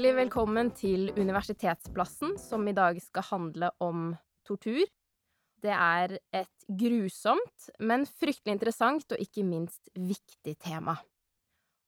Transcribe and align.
Hjertelig 0.00 0.16
velkommen 0.16 0.68
til 0.72 1.10
Universitetsplassen, 1.12 2.30
som 2.40 2.62
i 2.64 2.72
dag 2.72 2.96
skal 3.04 3.24
handle 3.26 3.68
om 3.84 4.06
tortur. 4.48 4.86
Det 5.60 5.74
er 5.76 6.14
et 6.32 6.64
grusomt, 6.64 7.66
men 7.84 8.06
fryktelig 8.08 8.54
interessant 8.56 9.12
og 9.12 9.20
ikke 9.20 9.44
minst 9.44 9.92
viktig 9.92 10.54
tema. 10.64 10.94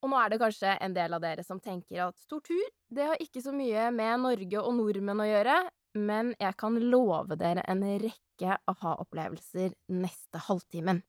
Og 0.04 0.12
nå 0.12 0.20
er 0.20 0.28
det 0.28 0.40
kanskje 0.44 0.74
en 0.74 0.98
del 0.98 1.16
av 1.16 1.24
dere 1.24 1.46
som 1.48 1.56
tenker 1.56 2.04
at 2.10 2.28
tortur, 2.28 2.60
det 2.92 3.08
har 3.14 3.24
ikke 3.24 3.46
så 3.46 3.56
mye 3.56 3.88
med 3.96 4.26
Norge 4.26 4.60
og 4.60 4.76
nordmenn 4.82 5.24
å 5.24 5.30
gjøre, 5.30 5.56
men 6.04 6.36
jeg 6.36 6.60
kan 6.66 6.76
love 6.84 7.40
dere 7.40 7.64
en 7.64 7.88
rekke 8.04 8.60
aha-opplevelser 8.76 9.72
neste 10.04 10.46
halvtimen. 10.50 11.00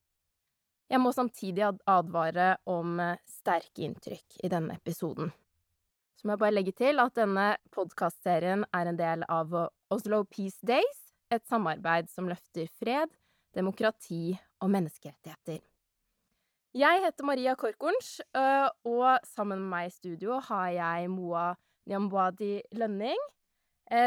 Jeg 0.88 1.04
må 1.04 1.12
samtidig 1.12 1.68
advare 1.84 2.54
om 2.64 2.96
sterke 3.28 3.90
inntrykk 3.92 4.40
i 4.40 4.56
denne 4.56 4.80
episoden. 4.80 5.36
Så 6.24 6.30
må 6.30 6.38
jeg 6.38 6.40
bare 6.40 6.56
legge 6.56 6.72
til 6.72 7.02
at 7.04 7.18
denne 7.20 7.46
podkastserien 7.76 8.62
er 8.72 8.88
en 8.88 8.96
del 8.96 9.26
av 9.28 9.50
Oslo 9.92 10.22
Peace 10.24 10.64
Days, 10.64 11.02
et 11.28 11.44
samarbeid 11.52 12.08
som 12.08 12.30
løfter 12.32 12.70
fred, 12.80 13.12
demokrati 13.52 14.30
og 14.64 14.72
menneskerettigheter. 14.72 15.58
Jeg 16.80 17.02
heter 17.04 17.28
Maria 17.28 17.58
Korkorns, 17.60 18.22
og 18.88 19.10
sammen 19.34 19.66
med 19.66 19.74
meg 19.74 19.90
i 19.90 19.92
studio 19.98 20.38
har 20.48 20.70
jeg 20.78 21.12
Moa 21.12 21.50
Nyambwadi 21.92 22.54
Lønning. 22.80 23.20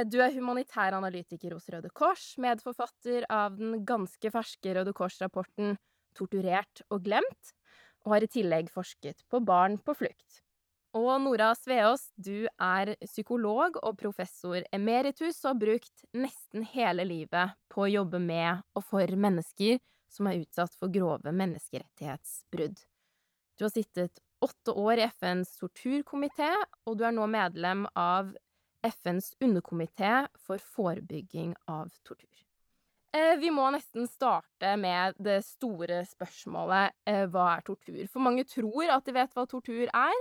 Du 0.08 0.16
er 0.24 0.32
humanitær 0.38 0.96
analytiker 0.96 1.52
hos 1.52 1.68
Røde 1.68 1.92
Kors, 1.92 2.30
medforfatter 2.40 3.28
av 3.28 3.60
den 3.60 3.84
ganske 3.84 4.32
ferske 4.32 4.72
Røde 4.80 4.96
Kors-rapporten 4.96 5.76
Torturert 6.16 6.80
og 6.88 7.04
glemt, 7.04 7.54
og 8.08 8.16
har 8.16 8.24
i 8.24 8.32
tillegg 8.40 8.72
forsket 8.72 9.20
på 9.28 9.44
barn 9.44 9.76
på 9.76 10.00
flukt. 10.00 10.45
Og 10.96 11.20
Nora 11.20 11.50
Sveås, 11.52 12.06
du 12.16 12.46
er 12.48 12.94
psykolog 13.04 13.74
og 13.82 13.98
professor 14.00 14.62
emeritus 14.72 15.42
og 15.42 15.50
har 15.50 15.58
brukt 15.60 16.04
nesten 16.16 16.64
hele 16.72 17.04
livet 17.04 17.52
på 17.68 17.82
å 17.84 17.90
jobbe 17.90 18.20
med 18.22 18.62
og 18.72 18.84
for 18.86 19.12
mennesker 19.26 19.76
som 20.08 20.30
er 20.30 20.40
utsatt 20.40 20.72
for 20.78 20.88
grove 20.94 21.34
menneskerettighetsbrudd. 21.36 22.80
Du 23.58 23.66
har 23.66 23.74
sittet 23.74 24.22
åtte 24.40 24.72
år 24.72 25.02
i 25.02 25.04
FNs 25.10 25.52
torturkomité, 25.60 26.48
og 26.88 26.96
du 26.96 27.04
er 27.04 27.12
nå 27.12 27.28
medlem 27.28 27.84
av 27.92 28.32
FNs 28.86 29.34
underkomité 29.44 30.24
for 30.48 30.64
forebygging 30.78 31.52
av 31.68 31.92
tortur. 32.08 32.40
Vi 33.40 33.52
må 33.52 33.68
nesten 33.72 34.08
starte 34.08 34.74
med 34.80 35.16
det 35.20 35.42
store 35.44 36.02
spørsmålet 36.08 36.96
hva 37.32 37.46
er 37.54 37.68
tortur? 37.68 38.02
For 38.12 38.24
mange 38.24 38.48
tror 38.48 38.96
at 38.96 39.04
de 39.08 39.16
vet 39.16 39.32
hva 39.36 39.44
tortur 39.48 39.88
er, 39.88 40.18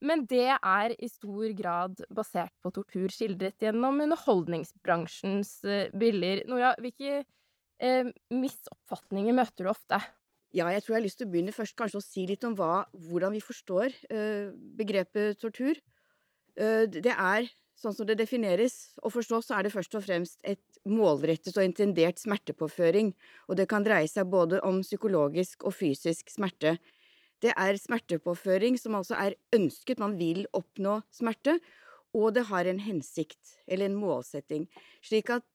men 0.00 0.24
det 0.30 0.48
er 0.56 0.94
i 0.96 1.08
stor 1.10 1.52
grad 1.56 2.00
basert 2.14 2.54
på 2.62 2.72
tortur 2.74 3.12
skildret 3.12 3.60
gjennom 3.60 4.00
underholdningsbransjens 4.06 5.58
bilder. 5.96 6.44
Nora, 6.48 6.72
hvilke 6.80 7.20
eh, 7.20 8.10
misoppfatninger 8.32 9.36
møter 9.36 9.66
du 9.66 9.72
ofte? 9.72 10.00
Ja, 10.50 10.66
jeg 10.74 10.82
tror 10.82 10.96
jeg 10.96 10.98
har 10.98 11.06
lyst 11.06 11.20
til 11.20 11.28
å 11.28 11.30
begynne 11.30 11.54
først 11.54 11.76
kanskje 11.78 12.00
å 12.00 12.04
si 12.04 12.24
litt 12.26 12.44
om 12.46 12.56
hva, 12.58 12.82
hvordan 13.06 13.34
vi 13.36 13.42
forstår 13.44 13.94
eh, 14.10 14.50
begrepet 14.78 15.38
tortur. 15.38 15.78
Eh, 16.58 16.86
det 16.90 17.14
er, 17.14 17.46
sånn 17.78 17.94
som 17.94 18.08
det 18.08 18.18
defineres 18.18 18.96
og 18.98 19.14
forstås, 19.14 19.46
så 19.48 19.56
er 19.56 19.66
det 19.66 19.74
først 19.74 19.94
og 19.94 20.04
fremst 20.04 20.42
et 20.42 20.80
målrettet 20.90 21.54
og 21.54 21.64
intendert 21.64 22.18
smertepåføring, 22.20 23.12
og 23.46 23.60
det 23.60 23.68
kan 23.70 23.86
dreie 23.86 24.10
seg 24.10 24.28
både 24.32 24.58
om 24.66 24.82
psykologisk 24.82 25.64
og 25.68 25.76
fysisk 25.76 26.34
smerte. 26.34 26.76
Det 27.40 27.52
er 27.56 27.78
smertepåføring 27.80 28.76
som 28.80 28.98
altså 28.98 29.16
er 29.16 29.36
ønsket, 29.56 30.00
man 30.02 30.18
vil 30.20 30.44
oppnå 30.56 31.00
smerte, 31.14 31.58
og 32.16 32.34
det 32.34 32.48
har 32.50 32.66
en 32.66 32.82
hensikt, 32.82 33.56
eller 33.70 33.88
en 33.88 33.96
målsetting, 33.96 34.66
slik 35.04 35.30
at 35.30 35.46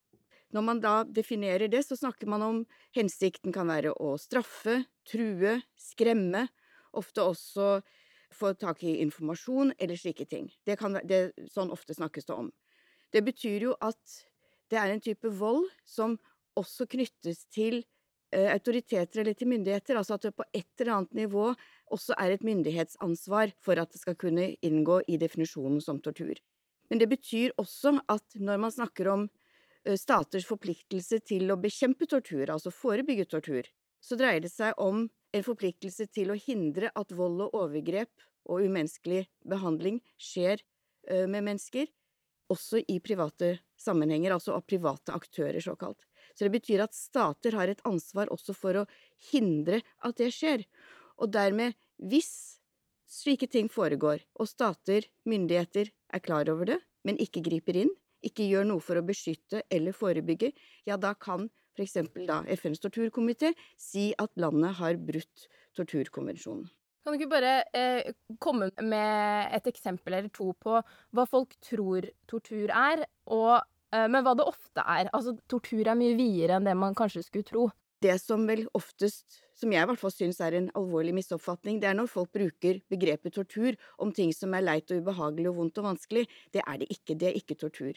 når 0.54 0.64
man 0.64 0.80
da 0.80 0.94
definerer 1.04 1.68
det, 1.68 1.82
så 1.84 1.98
snakker 1.98 2.28
man 2.30 2.42
om 2.42 2.60
hensikten 2.96 3.52
kan 3.52 3.68
være 3.68 3.92
å 3.92 4.14
straffe, 4.20 4.84
true, 5.08 5.58
skremme, 5.76 6.46
ofte 6.96 7.24
også 7.26 7.80
få 8.36 8.52
tak 8.58 8.82
i 8.86 8.98
informasjon 9.02 9.74
eller 9.78 9.98
slike 10.00 10.26
ting. 10.30 10.48
Det 10.66 10.78
kan, 10.80 10.96
det, 11.04 11.34
sånn 11.52 11.72
ofte 11.74 11.96
snakkes 11.96 12.28
det 12.28 12.36
om. 12.36 12.48
Det 13.12 13.22
betyr 13.26 13.68
jo 13.68 13.76
at 13.84 14.16
det 14.72 14.80
er 14.80 14.94
en 14.94 15.02
type 15.02 15.30
vold 15.38 15.68
som 15.86 16.16
også 16.58 16.88
knyttes 16.90 17.44
til 17.52 17.82
autoriteter 18.34 19.22
eller 19.22 19.36
til 19.38 19.48
myndigheter, 19.48 19.96
altså 19.96 20.16
at 20.16 20.26
det 20.26 20.34
på 20.36 20.44
et 20.52 20.82
eller 20.82 20.96
annet 20.96 21.14
nivå 21.14 21.46
også 21.94 22.16
er 22.18 22.34
et 22.34 22.44
myndighetsansvar 22.44 23.52
for 23.62 23.78
at 23.78 23.92
det 23.94 24.00
skal 24.02 24.16
kunne 24.18 24.48
inngå 24.66 25.00
i 25.06 25.18
definisjonen 25.20 25.80
som 25.80 26.00
tortur. 26.02 26.34
Men 26.90 27.00
det 27.02 27.08
betyr 27.10 27.54
også 27.58 27.96
at 28.10 28.38
når 28.38 28.62
man 28.62 28.74
snakker 28.74 29.10
om 29.12 29.26
staters 29.94 30.46
forpliktelse 30.48 31.20
til 31.22 31.50
å 31.52 31.58
bekjempe 31.62 32.08
tortur, 32.10 32.50
altså 32.50 32.74
forebygge 32.74 33.28
tortur, 33.30 33.68
så 34.02 34.18
dreier 34.18 34.42
det 34.42 34.50
seg 34.52 34.74
om 34.82 35.06
en 35.34 35.46
forpliktelse 35.46 36.08
til 36.14 36.32
å 36.32 36.38
hindre 36.38 36.90
at 36.94 37.14
vold 37.14 37.44
og 37.46 37.54
overgrep 37.58 38.26
og 38.46 38.66
umenneskelig 38.66 39.26
behandling 39.46 40.00
skjer 40.18 40.62
med 41.06 41.42
mennesker, 41.46 41.86
også 42.50 42.82
i 42.90 42.98
private 43.02 43.56
sammenhenger, 43.78 44.34
altså 44.34 44.54
av 44.54 44.66
private 44.66 45.14
aktører, 45.14 45.58
såkalt. 45.62 46.05
Så 46.36 46.46
det 46.46 46.54
betyr 46.58 46.84
at 46.84 46.94
stater 46.94 47.56
har 47.56 47.72
et 47.72 47.82
ansvar 47.88 48.30
også 48.34 48.54
for 48.56 48.82
å 48.82 48.86
hindre 49.32 49.80
at 50.04 50.20
det 50.20 50.30
skjer. 50.36 50.66
Og 51.16 51.32
dermed, 51.32 51.76
hvis 51.96 52.60
slike 53.08 53.48
ting 53.48 53.70
foregår, 53.72 54.20
og 54.36 54.50
stater, 54.50 55.08
myndigheter, 55.24 55.88
er 56.12 56.22
klar 56.22 56.48
over 56.52 56.68
det, 56.74 56.80
men 57.08 57.18
ikke 57.22 57.44
griper 57.46 57.80
inn, 57.84 57.92
ikke 58.26 58.46
gjør 58.48 58.66
noe 58.68 58.82
for 58.82 58.98
å 58.98 59.06
beskytte 59.06 59.62
eller 59.72 59.96
forebygge, 59.96 60.52
ja, 60.88 60.98
da 61.00 61.14
kan 61.14 61.48
eksempel 61.82 62.26
da 62.28 62.40
FNs 62.56 62.80
torturkomité 62.80 63.52
si 63.76 64.10
at 64.18 64.32
landet 64.40 64.78
har 64.80 64.96
brutt 64.96 65.46
torturkonvensjonen. 65.76 66.68
Kan 67.04 67.14
du 67.14 67.20
ikke 67.20 67.36
bare 67.36 67.52
eh, 67.76 68.14
komme 68.42 68.72
med 68.82 69.52
et 69.54 69.68
eksempel 69.70 70.16
eller 70.16 70.32
to 70.34 70.50
på 70.58 70.80
hva 71.14 71.24
folk 71.30 71.54
tror 71.62 72.08
tortur 72.26 72.72
er, 72.72 73.04
og, 73.30 73.60
men 74.10 74.24
hva 74.24 74.34
det 74.38 74.46
ofte 74.46 74.82
er? 74.82 75.10
Altså, 75.16 75.36
tortur 75.50 75.86
er 75.86 75.98
mye 75.98 76.16
videre 76.18 76.58
enn 76.58 76.68
det 76.68 76.76
man 76.78 76.96
kanskje 76.96 77.24
skulle 77.26 77.46
tro. 77.48 77.66
Det 78.04 78.18
som 78.20 78.42
vel 78.48 78.66
oftest, 78.76 79.38
som 79.56 79.72
jeg 79.72 79.80
i 79.80 79.88
hvert 79.88 80.00
fall 80.00 80.12
syns 80.12 80.40
er 80.44 80.58
en 80.58 80.68
alvorlig 80.76 81.14
misoppfatning, 81.16 81.78
det 81.80 81.88
er 81.88 81.96
når 81.96 82.10
folk 82.12 82.28
bruker 82.34 82.82
begrepet 82.92 83.34
tortur 83.38 83.78
om 84.02 84.12
ting 84.12 84.34
som 84.36 84.52
er 84.54 84.66
leit 84.66 84.92
og 84.92 85.00
ubehagelig 85.00 85.48
og 85.50 85.62
vondt 85.62 85.80
og 85.80 85.88
vanskelig. 85.88 86.26
Det 86.52 86.60
er 86.60 86.82
det 86.82 86.90
ikke, 86.92 87.16
det 87.16 87.30
er 87.30 87.38
ikke 87.40 87.56
tortur. 87.62 87.96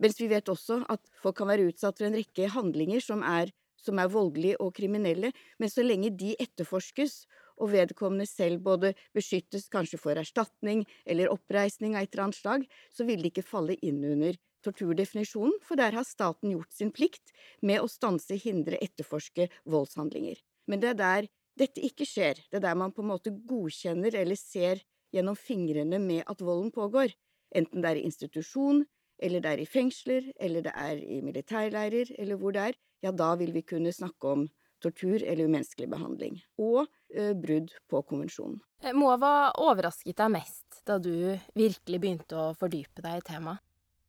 Mens 0.00 0.20
vi 0.20 0.30
vet 0.30 0.48
også 0.48 0.84
at 0.88 1.02
folk 1.20 1.40
kan 1.40 1.50
være 1.50 1.66
utsatt 1.72 1.98
for 1.98 2.08
en 2.08 2.16
rekke 2.16 2.52
handlinger 2.54 3.02
som 3.04 3.24
er, 3.26 3.50
som 3.80 3.98
er 3.98 4.12
voldelige 4.12 4.60
og 4.62 4.72
kriminelle, 4.76 5.32
men 5.58 5.72
så 5.72 5.84
lenge 5.84 6.12
de 6.14 6.36
etterforskes, 6.40 7.24
og 7.60 7.74
vedkommende 7.74 8.24
selv 8.24 8.62
både 8.64 8.94
beskyttes 9.12 9.66
kanskje 9.72 9.98
for 10.00 10.16
erstatning 10.16 10.86
eller 11.04 11.32
oppreisning 11.32 11.92
av 11.92 12.06
et 12.06 12.14
eller 12.14 12.28
annet 12.28 12.38
slag, 12.38 12.64
så 12.88 13.04
vil 13.04 13.20
de 13.20 13.28
ikke 13.28 13.44
falle 13.44 13.76
inn 13.84 14.00
under 14.00 14.38
torturdefinisjonen, 14.64 15.56
for 15.64 15.80
der 15.80 15.96
har 15.96 16.06
staten 16.06 16.52
gjort 16.54 16.72
sin 16.76 16.92
plikt 16.94 17.32
med 17.66 17.82
å 17.82 17.90
stanse, 17.90 18.38
hindre, 18.40 18.78
etterforske 18.82 19.48
voldshandlinger. 19.64 20.40
Men 20.70 20.82
det 20.82 20.94
er 20.94 21.00
der 21.00 21.30
dette 21.60 21.82
ikke 21.84 22.06
skjer, 22.08 22.38
det 22.48 22.60
er 22.60 22.68
der 22.68 22.78
man 22.78 22.94
på 22.94 23.02
en 23.04 23.10
måte 23.10 23.32
godkjenner 23.34 24.14
eller 24.16 24.38
ser 24.38 24.80
gjennom 25.14 25.36
fingrene 25.36 25.98
med 26.00 26.22
at 26.30 26.42
volden 26.44 26.70
pågår, 26.72 27.12
enten 27.56 27.82
det 27.82 27.90
er 27.90 28.00
i 28.00 28.06
institusjon, 28.06 28.84
eller 29.20 29.42
det 29.44 29.50
er 29.50 29.60
i 29.60 29.68
fengsler, 29.68 30.30
eller 30.40 30.64
det 30.64 30.72
er 30.72 31.02
i 31.02 31.20
militærleirer, 31.24 32.14
eller 32.18 32.40
hvor 32.40 32.54
det 32.56 32.70
er, 32.70 32.78
ja, 33.04 33.12
da 33.12 33.34
vil 33.40 33.52
vi 33.52 33.64
kunne 33.66 33.92
snakke 33.92 34.32
om 34.36 34.46
tortur 34.80 35.20
eller 35.20 35.44
umenneskelig 35.44 35.90
behandling, 35.92 36.38
og 36.60 36.86
ø, 36.86 37.32
brudd 37.36 37.72
på 37.90 38.00
konvensjonen. 38.08 38.60
Moa, 38.96 39.18
hva 39.20 39.32
overrasket 39.60 40.16
deg 40.16 40.32
mest 40.32 40.80
da 40.88 40.96
du 41.02 41.12
virkelig 41.52 42.00
begynte 42.00 42.38
å 42.38 42.52
fordype 42.56 43.04
deg 43.04 43.20
i 43.20 43.26
temaet? 43.26 43.60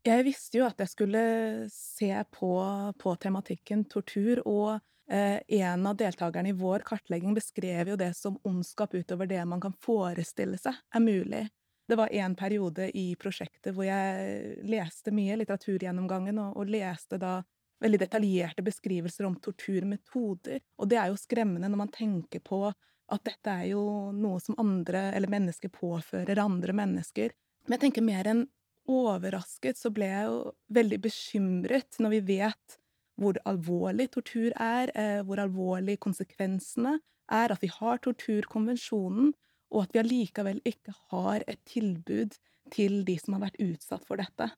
Jeg 0.02 0.26
visste 0.26 0.58
jo 0.58 0.66
at 0.66 0.80
jeg 0.82 0.90
skulle 0.90 1.22
se 1.70 2.10
på, 2.34 2.54
på 2.98 3.12
tematikken 3.22 3.84
tortur, 3.86 4.42
og 4.50 4.80
eh, 5.14 5.38
en 5.62 5.86
av 5.86 5.98
deltakerne 6.00 6.50
i 6.50 6.58
vår 6.58 6.82
kartlegging 6.88 7.36
beskrev 7.38 7.92
jo 7.94 7.98
det 8.00 8.16
som 8.18 8.40
ondskap 8.48 8.96
utover 8.98 9.30
det 9.30 9.44
man 9.46 9.62
kan 9.62 9.76
forestille 9.78 10.58
seg 10.58 10.74
er 10.74 11.04
mulig. 11.06 11.44
Det 11.86 11.98
var 12.00 12.14
en 12.18 12.34
periode 12.40 12.88
i 12.98 13.12
prosjektet 13.20 13.76
hvor 13.76 13.86
jeg 13.86 14.56
leste 14.66 15.14
mye, 15.14 15.38
litteraturgjennomgangen, 15.38 16.40
og, 16.48 16.58
og 16.58 16.72
leste 16.74 17.20
da 17.22 17.36
veldig 17.82 18.00
detaljerte 18.02 18.66
beskrivelser 18.66 19.28
om 19.28 19.36
torturmetoder, 19.42 20.64
og 20.82 20.90
det 20.90 20.98
er 20.98 21.12
jo 21.12 21.20
skremmende 21.20 21.70
når 21.70 21.82
man 21.84 21.94
tenker 21.94 22.42
på 22.46 22.64
at 22.72 23.24
dette 23.28 23.54
er 23.54 23.70
jo 23.74 23.84
noe 24.16 24.40
som 24.42 24.58
andre, 24.62 25.12
eller 25.14 25.30
mennesker, 25.30 25.70
påfører 25.74 26.42
andre 26.42 26.74
mennesker. 26.74 27.34
Men 27.68 27.76
jeg 27.76 27.84
tenker 27.86 28.06
mer 28.08 28.30
enn 28.32 28.46
overrasket 28.90 29.80
så 29.80 29.92
ble 29.94 30.08
jeg 30.10 30.30
jo 30.30 30.38
veldig 30.74 31.00
bekymret 31.04 32.00
når 32.02 32.16
vi 32.16 32.22
vet 32.38 32.78
hvor 33.22 33.38
alvorlig 33.46 34.10
tortur 34.16 34.50
er, 34.56 34.92
eh, 34.98 35.22
hvor 35.26 35.42
alvorlig 35.44 36.00
konsekvensene 36.02 36.98
er, 37.32 37.54
at 37.54 37.62
vi 37.62 37.70
har 37.72 38.02
torturkonvensjonen, 38.02 39.34
og 39.72 39.84
at 39.84 39.94
vi 39.94 40.02
allikevel 40.02 40.60
ikke 40.68 40.94
har 41.12 41.46
et 41.48 41.62
tilbud 41.70 42.36
til 42.74 43.02
de 43.08 43.16
som 43.22 43.38
har 43.38 43.46
vært 43.46 43.62
utsatt 43.64 44.04
for 44.08 44.20
dette. 44.20 44.50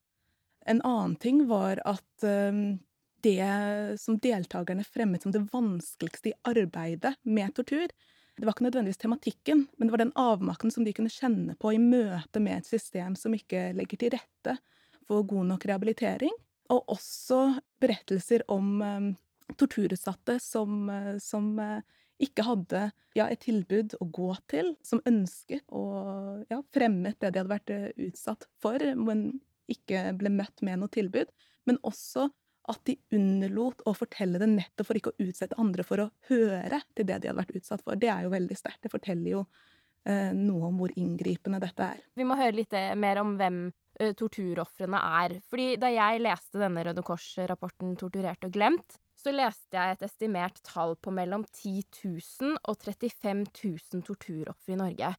En 0.65 0.81
annen 0.87 1.15
ting 1.21 1.43
var 1.49 1.81
at 1.85 2.25
um, 2.25 2.79
det 3.23 3.99
som 4.01 4.17
deltakerne 4.23 4.85
fremmet 4.87 5.23
som 5.23 5.33
det 5.35 5.43
vanskeligste 5.51 6.31
i 6.31 6.37
arbeidet 6.49 7.13
med 7.23 7.53
tortur, 7.57 7.91
det 8.37 8.47
var 8.47 8.55
ikke 8.55 8.65
nødvendigvis 8.65 9.01
tematikken, 9.01 9.67
men 9.77 9.87
det 9.87 9.93
var 9.93 10.01
den 10.01 10.15
avmakten 10.17 10.73
som 10.73 10.85
de 10.85 10.93
kunne 10.95 11.11
kjenne 11.13 11.53
på 11.59 11.73
i 11.75 11.81
møte 11.81 12.41
med 12.41 12.63
et 12.63 12.69
system 12.69 13.17
som 13.19 13.35
ikke 13.37 13.67
legger 13.77 13.99
til 14.01 14.15
rette 14.15 14.55
for 15.05 15.25
god 15.29 15.51
nok 15.51 15.67
rehabilitering. 15.69 16.33
Og 16.73 16.89
også 16.95 17.59
berettelser 17.83 18.45
om 18.51 18.79
um, 18.81 19.09
torturutsatte 19.59 20.39
som, 20.41 20.87
uh, 20.89 21.15
som 21.21 21.51
uh, 21.61 21.83
ikke 22.23 22.45
hadde 22.47 22.87
ja, 23.13 23.27
et 23.27 23.43
tilbud 23.45 23.93
å 24.01 24.07
gå 24.09 24.31
til, 24.49 24.73
som 24.81 25.03
ønsket 25.09 25.65
og 25.69 26.47
ja, 26.49 26.61
fremmet 26.73 27.19
det 27.21 27.35
de 27.35 27.43
hadde 27.43 27.53
vært 27.53 27.73
uh, 27.75 27.89
utsatt 28.07 28.47
for, 28.63 28.81
men 28.97 29.27
ikke 29.69 30.07
ble 30.17 30.33
møtt 30.33 30.65
med 30.65 30.81
noe 30.81 30.91
tilbud. 30.91 31.29
Men 31.69 31.77
også 31.85 32.31
at 32.71 32.79
de 32.87 32.95
underlot 33.15 33.83
å 33.89 33.93
fortelle 33.97 34.39
det 34.39 34.47
nettopp 34.47 34.87
for 34.87 34.99
ikke 34.99 35.11
å 35.11 35.25
utsette 35.25 35.59
andre 35.59 35.83
for 35.87 36.03
å 36.03 36.09
høre 36.29 36.79
til 36.95 37.07
det 37.09 37.19
de 37.19 37.29
hadde 37.29 37.39
vært 37.41 37.55
utsatt 37.59 37.83
for. 37.83 37.99
Det 37.99 38.09
er 38.11 38.25
jo 38.25 38.33
veldig 38.33 38.57
sterkt. 38.57 38.85
Det 38.85 38.91
forteller 38.93 39.33
jo 39.33 39.41
eh, 40.07 40.31
noe 40.37 40.69
om 40.69 40.79
hvor 40.79 40.93
inngripende 40.99 41.59
dette 41.63 41.89
er. 41.95 42.03
Vi 42.15 42.27
må 42.27 42.37
høre 42.39 42.55
litt 42.61 42.75
eh, 42.77 42.93
mer 42.99 43.19
om 43.23 43.35
hvem 43.39 43.65
eh, 43.99 44.13
torturofrene 44.19 45.01
er. 45.23 45.37
Fordi 45.51 45.73
da 45.81 45.91
jeg 45.91 46.23
leste 46.23 46.61
denne 46.61 46.85
Røde 46.87 47.03
Kors-rapporten 47.05 47.97
'Torturert 47.99 48.47
og 48.47 48.55
glemt', 48.55 48.99
så 49.23 49.31
leste 49.31 49.77
jeg 49.77 49.95
et 49.95 50.07
estimert 50.07 50.57
tall 50.65 50.95
på 50.99 51.11
mellom 51.13 51.45
10 51.45 51.83
000 52.03 52.57
og 52.63 52.79
35 52.81 53.45
000 53.51 54.07
torturofre 54.07 54.73
i 54.75 54.79
Norge. 54.79 55.13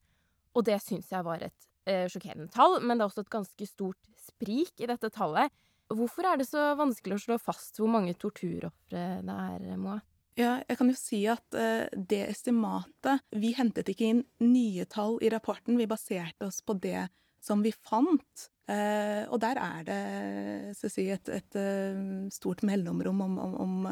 Og 0.54 0.66
det 0.66 0.80
syns 0.82 1.12
jeg 1.12 1.26
var 1.26 1.44
et 1.44 1.68
eh, 1.88 2.06
sjokkerende 2.10 2.50
tall, 2.52 2.80
men 2.82 2.98
det 2.98 3.04
er 3.04 3.12
også 3.12 3.24
et 3.24 3.32
ganske 3.32 3.68
stort 3.68 4.10
sprik 4.20 4.82
i 4.82 4.88
dette 4.90 5.10
tallet. 5.14 5.52
Hvorfor 5.92 6.26
er 6.26 6.40
det 6.40 6.48
så 6.48 6.72
vanskelig 6.78 7.18
å 7.18 7.22
slå 7.26 7.38
fast 7.42 7.78
hvor 7.80 7.90
mange 7.92 8.14
torturofre 8.16 9.04
det 9.24 9.34
er, 9.34 9.66
Moa? 9.80 9.98
Ja, 10.34 10.56
jeg 10.66 10.78
kan 10.80 10.90
jo 10.90 10.96
si 10.98 11.20
at 11.30 11.44
uh, 11.54 11.84
det 11.94 12.24
estimatet 12.26 13.22
Vi 13.38 13.52
hentet 13.54 13.92
ikke 13.92 14.08
inn 14.10 14.24
nye 14.42 14.86
tall 14.90 15.20
i 15.22 15.30
rapporten, 15.30 15.78
vi 15.78 15.86
baserte 15.90 16.48
oss 16.48 16.58
på 16.64 16.74
det 16.82 17.06
som 17.44 17.60
vi 17.62 17.70
fant. 17.76 18.48
Uh, 18.64 19.28
og 19.28 19.36
der 19.44 19.60
er 19.60 19.84
det 19.84 19.98
si, 20.80 21.04
et, 21.12 21.28
et 21.28 21.58
uh, 21.60 22.26
stort 22.32 22.64
mellomrom 22.66 23.20
om, 23.26 23.38
om, 23.38 23.56
om 23.66 23.88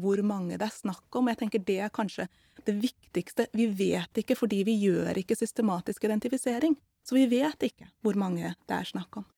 hvor 0.00 0.22
mange 0.24 0.56
det 0.56 0.66
er 0.66 0.74
snakk 0.74 1.20
om. 1.20 1.30
Jeg 1.30 1.42
tenker 1.44 1.66
det 1.68 1.80
er 1.84 1.94
kanskje 1.94 2.26
det 2.66 2.74
viktigste. 2.80 3.50
Vi 3.54 3.68
vet 3.70 4.24
ikke 4.24 4.38
fordi 4.40 4.64
vi 4.66 4.80
gjør 4.80 5.20
ikke 5.20 5.38
systematisk 5.38 6.08
identifisering. 6.08 6.74
Så 7.06 7.20
vi 7.20 7.28
vet 7.30 7.68
ikke 7.68 7.92
hvor 8.02 8.18
mange 8.18 8.56
det 8.66 8.80
er 8.80 8.88
snakk 8.88 9.20
om. 9.20 9.28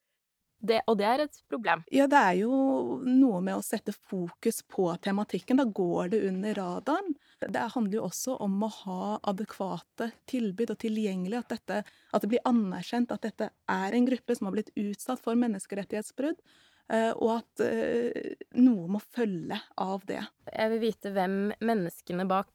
Det, 0.60 0.82
og 0.90 0.98
det 1.00 1.06
er 1.08 1.22
et 1.24 1.38
problem. 1.48 1.82
Ja, 1.94 2.04
det 2.10 2.20
er 2.20 2.34
jo 2.42 2.52
noe 3.00 3.40
med 3.44 3.56
å 3.56 3.64
sette 3.64 3.94
fokus 3.96 4.60
på 4.68 4.90
tematikken. 5.00 5.56
Da 5.56 5.64
går 5.64 6.12
det 6.12 6.20
under 6.28 6.58
radaren. 6.58 7.14
Det 7.40 7.62
handler 7.74 7.96
jo 7.96 8.08
også 8.10 8.36
om 8.44 8.58
å 8.66 8.68
ha 8.82 9.04
adekvate 9.32 10.10
tilbud 10.28 10.74
og 10.74 10.82
tilgjengelig. 10.82 11.40
At, 11.40 11.54
dette, 11.54 11.80
at 12.12 12.24
det 12.24 12.32
blir 12.34 12.44
anerkjent 12.48 13.14
at 13.14 13.24
dette 13.24 13.48
er 13.72 13.96
en 13.96 14.10
gruppe 14.10 14.36
som 14.36 14.50
har 14.50 14.58
blitt 14.58 14.74
utsatt 14.76 15.24
for 15.24 15.40
menneskerettighetsbrudd. 15.40 16.44
Eh, 16.90 17.10
og 17.16 17.34
at 17.38 17.64
eh, 17.64 18.36
noe 18.60 18.92
må 18.92 19.00
følge 19.14 19.60
av 19.80 20.04
det. 20.10 20.22
Jeg 20.50 20.74
vil 20.74 20.84
vite 20.84 21.16
hvem 21.16 21.36
menneskene 21.56 22.26
bak, 22.28 22.50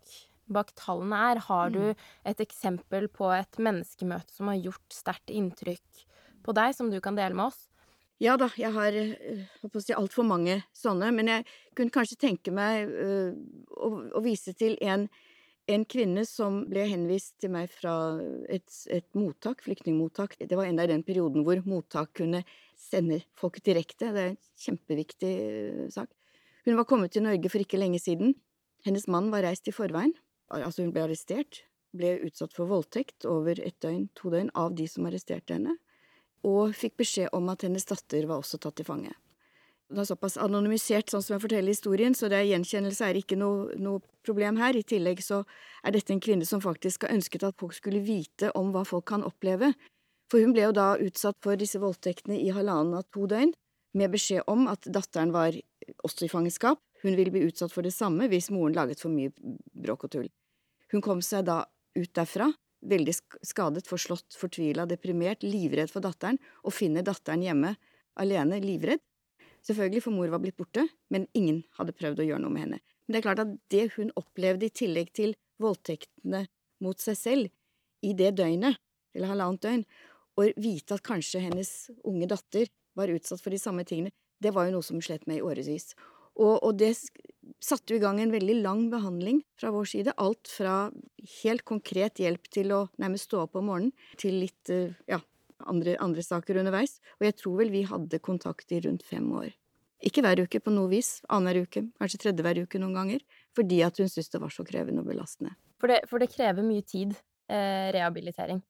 bak 0.45 0.75
tallene 0.77 1.27
er. 1.31 1.45
Har 1.47 1.73
du 1.73 1.81
mm. 1.89 2.09
et 2.29 2.43
eksempel 2.45 3.09
på 3.09 3.33
et 3.33 3.57
menneskemøte 3.57 4.37
som 4.37 4.53
har 4.53 4.61
gjort 4.61 4.93
sterkt 4.93 5.33
inntrykk 5.33 6.05
på 6.45 6.53
deg, 6.53 6.75
som 6.77 6.93
du 6.93 6.99
kan 7.01 7.17
dele 7.17 7.33
med 7.33 7.49
oss? 7.49 7.65
Ja 8.23 8.37
da, 8.39 8.47
jeg 8.55 8.71
har 8.71 8.95
uh, 8.95 9.79
si, 9.83 9.91
altfor 9.91 10.23
mange 10.27 10.61
sånne, 10.75 11.09
men 11.11 11.27
jeg 11.27 11.43
kunne 11.75 11.91
kanskje 11.91 12.19
tenke 12.21 12.53
meg 12.55 12.87
uh, 12.87 13.35
å, 13.75 13.89
å, 14.15 14.21
vise 14.23 14.53
til 14.55 14.77
en, 14.79 15.09
en, 15.67 15.83
kvinne 15.83 16.23
som 16.29 16.61
ble 16.69 16.85
henvist 16.87 17.35
til 17.43 17.51
meg 17.51 17.73
fra 17.73 18.15
et, 18.47 18.71
et 18.87 19.07
mottak, 19.19 19.65
flyktningmottak. 19.67 20.37
Det 20.39 20.55
var 20.55 20.69
enda 20.69 20.87
i 20.87 20.93
den 20.93 21.03
perioden 21.03 21.43
hvor 21.43 21.59
mottak 21.67 22.13
kunne 22.21 22.45
sende 22.79 23.19
folk 23.35 23.59
direkte. 23.65 24.13
Det 24.15 24.23
er 24.23 24.31
en 24.31 24.41
kjempeviktig 24.63 25.35
uh, 25.35 25.85
sak. 25.91 26.13
Hun 26.65 26.79
var 26.79 26.87
kommet 26.87 27.11
til 27.13 27.27
Norge 27.27 27.51
for 27.51 27.61
ikke 27.61 27.81
lenge 27.81 27.99
siden. 27.99 28.31
Hennes 28.87 29.09
mann 29.11 29.27
var 29.33 29.43
reist 29.43 29.67
i 29.67 29.75
forveien. 29.75 30.15
Altså, 30.55 30.85
hun 30.85 30.95
ble 30.95 31.03
arrestert. 31.03 31.65
Ble 31.95 32.15
utsatt 32.27 32.55
for 32.55 32.71
voldtekt 32.71 33.27
over 33.27 33.59
et 33.59 33.75
døgn, 33.83 34.07
to 34.15 34.31
døgn, 34.31 34.55
av 34.55 34.71
de 34.77 34.87
som 34.87 35.07
arresterte 35.07 35.59
henne 35.59 35.75
og 36.45 36.75
fikk 36.77 36.99
beskjed 37.01 37.33
om 37.35 37.49
at 37.53 37.65
hennes 37.65 37.87
datter 37.89 38.27
var 38.29 38.41
også 38.41 38.59
tatt 38.61 38.77
til 38.79 38.87
fange. 38.87 39.13
Det 39.85 40.01
er 40.01 40.07
såpass 40.09 40.39
anonymisert 40.41 41.11
sånn 41.11 41.21
som 41.21 41.35
jeg 41.35 41.43
forteller 41.43 41.75
historien, 41.75 42.15
så 42.17 42.25
det 42.29 42.39
er 42.39 42.47
gjenkjennelse 42.49 43.05
er 43.05 43.19
ikke 43.19 43.37
noe, 43.37 43.75
noe, 43.77 44.01
problem 44.25 44.57
her. 44.57 44.73
I 44.73 44.81
tillegg 44.81 45.21
så 45.21 45.43
er 45.85 45.93
dette 45.93 46.09
en 46.09 46.21
kvinne 46.23 46.45
som 46.49 46.63
faktisk 46.63 47.05
har 47.05 47.13
ønsket 47.13 47.45
at 47.45 47.59
folk 47.61 47.75
skulle 47.77 48.01
vite 48.01 48.49
om 48.57 48.71
hva 48.73 48.81
folk 48.87 49.05
kan 49.11 49.25
oppleve. 49.25 49.75
For 50.33 50.41
hun 50.41 50.55
ble 50.55 50.63
jo 50.65 50.73
da 50.73 50.87
utsatt 50.97 51.37
for 51.45 51.61
disse 51.61 51.77
voldtektene 51.77 52.39
i 52.41 52.49
halvannen 52.49 52.97
av 52.97 53.05
to 53.13 53.27
døgn, 53.29 53.53
med 53.95 54.11
beskjed 54.11 54.49
om 54.51 54.65
at 54.67 54.89
datteren 54.89 55.29
var 55.31 55.53
også 56.01 56.25
i 56.25 56.31
fangenskap. 56.33 56.81
Hun 57.05 57.13
ville 57.13 57.31
bli 57.31 57.45
utsatt 57.45 57.71
for 57.71 57.85
det 57.85 57.93
samme 57.93 58.25
hvis 58.31 58.49
moren 58.49 58.73
laget 58.73 59.05
for 59.05 59.13
mye 59.13 59.29
bråk 59.77 60.07
og 60.09 60.15
tull. 60.17 60.31
Hun 60.91 61.05
kom 61.05 61.21
seg 61.21 61.45
da 61.45 61.61
ut 61.95 62.11
derfra 62.17 62.49
veldig 62.89 63.13
skadet, 63.45 63.85
forslått, 63.89 64.37
fortvila, 64.37 64.85
deprimert, 64.89 65.43
livredd 65.45 65.91
for 65.91 66.05
datteren, 66.05 66.39
og 66.63 66.75
finner 66.75 67.05
datteren 67.05 67.43
hjemme 67.45 67.75
alene, 68.21 68.61
livredd. 68.63 69.01
Selvfølgelig, 69.65 70.03
for 70.05 70.13
mor 70.13 70.29
var 70.33 70.41
blitt 70.43 70.57
borte, 70.59 70.85
men 71.13 71.25
ingen 71.37 71.63
hadde 71.79 71.95
prøvd 71.97 72.21
å 72.21 72.27
gjøre 72.29 72.43
noe 72.43 72.53
med 72.53 72.67
henne. 72.67 72.81
Men 73.05 73.15
det 73.15 73.19
er 73.19 73.25
klart 73.25 73.43
at 73.43 73.53
det 73.73 73.85
hun 73.97 74.11
opplevde 74.17 74.67
i 74.67 74.73
tillegg 74.73 75.11
til 75.17 75.33
voldtektene 75.61 76.45
mot 76.85 77.01
seg 77.01 77.17
selv 77.17 78.05
i 78.05 78.13
det 78.17 78.35
døgnet, 78.37 78.77
eller 79.15 79.31
halvannet 79.31 79.63
døgn, 79.65 79.85
å 80.35 80.47
vite 80.59 80.97
at 80.97 81.05
kanskje 81.05 81.41
hennes 81.45 81.71
unge 82.03 82.27
datter 82.29 82.69
var 82.95 83.11
utsatt 83.13 83.41
for 83.41 83.55
de 83.55 83.59
samme 83.61 83.85
tingene, 83.87 84.11
det 84.43 84.51
var 84.53 84.67
jo 84.67 84.75
noe 84.75 84.85
som 84.85 84.99
slet 85.03 85.23
med 85.29 85.39
i 85.39 85.45
årevis. 85.45 85.93
Og, 86.35 86.59
og, 86.59 86.73
det 86.75 86.91
satte 87.63 87.93
jo 87.93 87.99
i 87.99 88.03
gang 88.03 88.19
en 88.21 88.33
veldig 88.33 88.57
lang 88.61 88.85
behandling 88.91 89.41
fra 89.59 89.71
vår 89.73 89.89
side. 89.91 90.15
Alt 90.21 90.49
fra 90.51 90.75
helt 91.41 91.65
konkret 91.67 92.21
hjelp 92.21 92.49
til 92.53 92.73
å 92.75 92.85
nærmest 93.01 93.29
stå 93.29 93.45
opp 93.45 93.59
om 93.59 93.69
morgenen, 93.69 93.93
til 94.21 94.39
litt 94.43 94.71
eh, 94.73 94.95
ja, 95.11 95.19
andre, 95.69 95.97
andre 96.03 96.25
saker 96.25 96.61
underveis. 96.61 96.99
Og 97.19 97.27
jeg 97.29 97.37
tror 97.41 97.61
vel 97.61 97.73
vi 97.73 97.85
hadde 97.89 98.21
kontakt 98.23 98.73
i 98.75 98.81
rundt 98.85 99.05
fem 99.07 99.27
år. 99.35 99.53
Ikke 100.05 100.21
hver 100.21 100.43
uke 100.43 100.59
på 100.61 100.73
noe 100.73 100.91
vis, 100.91 101.17
annenhver 101.31 101.65
uke, 101.65 101.85
kanskje 101.97 102.21
tredje 102.25 102.45
hver 102.45 102.59
uke 102.65 102.81
noen 102.81 102.97
ganger, 102.97 103.23
fordi 103.55 103.79
at 103.85 103.97
hun 104.01 104.11
syntes 104.11 104.33
det 104.33 104.41
var 104.43 104.53
så 104.53 104.65
krevende 104.67 105.01
og 105.01 105.09
belastende. 105.09 105.55
For 105.81 105.91
det, 105.91 106.03
for 106.09 106.21
det 106.21 106.29
krever 106.33 106.65
mye 106.65 106.83
tid, 106.85 107.15
eh, 107.49 107.89
rehabilitering? 107.95 108.61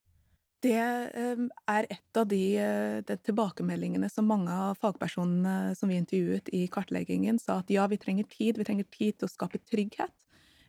Det 0.64 0.72
ehm, 0.72 1.48
er 1.68 1.86
et 1.92 2.18
av 2.18 2.26
de, 2.30 2.42
eh, 2.58 2.98
de, 3.06 3.16
tilbakemeldingene 3.28 4.08
som 4.10 4.26
mange 4.26 4.52
av 4.52 4.78
fagpersonene 4.80 5.74
som 5.76 5.90
vi 5.92 5.98
intervjuet 6.00 6.48
i 6.56 6.64
kartleggingen, 6.72 7.38
sa 7.38 7.60
at 7.60 7.70
ja, 7.70 7.86
vi 7.90 7.98
trenger 8.00 8.24
tid. 8.30 8.58
Vi 8.58 8.64
trenger 8.64 8.88
tid 8.90 9.18
til 9.18 9.28
å 9.28 9.32
skape 9.32 9.60
trygghet. 9.68 10.14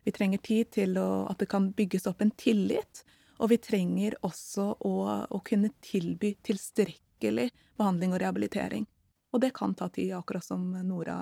Vi 0.04 0.12
trenger 0.12 0.38
tid 0.44 0.70
til 0.76 0.98
å, 1.00 1.26
at 1.30 1.40
det 1.40 1.48
kan 1.50 1.70
bygges 1.76 2.06
opp 2.10 2.22
en 2.22 2.34
tillit. 2.36 3.02
Og 3.38 3.52
vi 3.52 3.58
trenger 3.62 4.16
også 4.26 4.70
å, 4.84 4.94
å 5.30 5.40
kunne 5.46 5.70
tilby 5.84 6.34
tilstrekkelig 6.44 7.48
behandling 7.78 8.14
og 8.14 8.22
rehabilitering. 8.22 8.86
Og 9.32 9.42
det 9.44 9.52
kan 9.56 9.74
ta 9.76 9.88
tid, 9.92 10.14
akkurat 10.16 10.44
som 10.44 10.70
Nora 10.86 11.18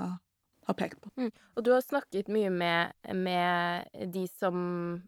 har 0.67 0.75
pekt 0.79 1.01
på. 1.03 1.11
Mm. 1.21 1.31
Og 1.55 1.65
du 1.65 1.73
har 1.75 1.83
snakket 1.85 2.31
mye 2.33 2.51
med, 2.51 2.95
med 3.15 3.91
de, 4.15 4.27
som, 4.31 4.57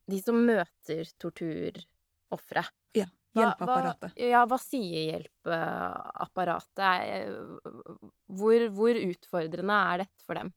de 0.06 0.20
som 0.22 0.38
møter 0.46 1.08
torturofre. 1.18 2.66
Ja. 2.98 3.08
Hjelpeapparatet. 3.36 4.14
Hva, 4.14 4.28
ja, 4.30 4.44
hva 4.48 4.58
sier 4.60 5.12
hjelpeapparatet? 5.12 7.28
Hvor, 8.40 8.64
hvor, 8.74 8.94
utfordrende 9.02 9.76
er 9.92 9.96
dette 10.04 10.24
for 10.24 10.34
dem? 10.40 10.48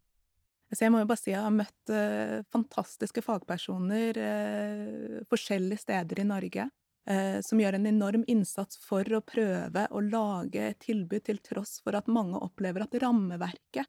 Så 0.71 0.85
jeg 0.85 0.91
må 0.93 1.01
jo 1.01 1.09
bare 1.09 1.19
si 1.19 1.33
jeg 1.33 1.43
har 1.43 1.51
møtt 1.51 1.91
uh, 1.91 2.37
fantastiske 2.53 3.21
fagpersoner 3.25 4.15
uh, 4.15 5.17
forskjellige 5.31 5.83
steder 5.83 6.21
i 6.23 6.29
Norge. 6.29 6.63
Uh, 7.09 7.39
som 7.43 7.59
gjør 7.59 7.75
en 7.75 7.89
enorm 7.89 8.23
innsats 8.29 8.77
for 8.79 9.03
å 9.17 9.21
prøve 9.25 9.87
å 9.89 9.99
lage 10.05 10.69
et 10.69 10.79
tilbud, 10.85 11.23
til 11.27 11.39
tross 11.43 11.81
for 11.83 11.91
at 11.97 12.07
mange 12.07 12.39
opplever 12.39 12.81
at 12.85 12.95
rammeverket 13.03 13.87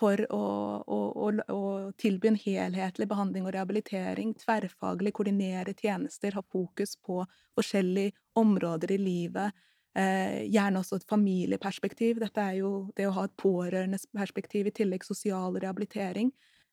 for 0.00 0.22
å, 0.32 0.44
å, 0.80 0.98
å, 1.12 1.30
å, 1.52 1.62
tilby 2.00 2.30
en 2.30 2.38
helhetlig 2.40 3.08
behandling 3.10 3.46
og 3.46 3.54
rehabilitering, 3.56 4.32
tverrfaglig 4.40 5.12
koordinere 5.16 5.74
tjenester, 5.76 6.36
ha 6.38 6.44
fokus 6.52 6.96
på 7.04 7.20
forskjellige 7.58 8.14
områder 8.40 8.94
i 8.96 9.00
livet. 9.00 9.66
Eh, 9.98 10.46
gjerne 10.46 10.80
også 10.80 11.00
et 11.00 11.08
familieperspektiv. 11.10 12.20
Dette 12.22 12.46
er 12.46 12.60
jo 12.60 12.72
det 12.96 13.08
å 13.08 13.14
ha 13.16 13.26
et 13.26 13.36
pårørendeperspektiv 13.42 14.70
i 14.70 14.74
tillegg 14.80 15.04
sosial 15.06 15.58
rehabilitering. 15.58 16.32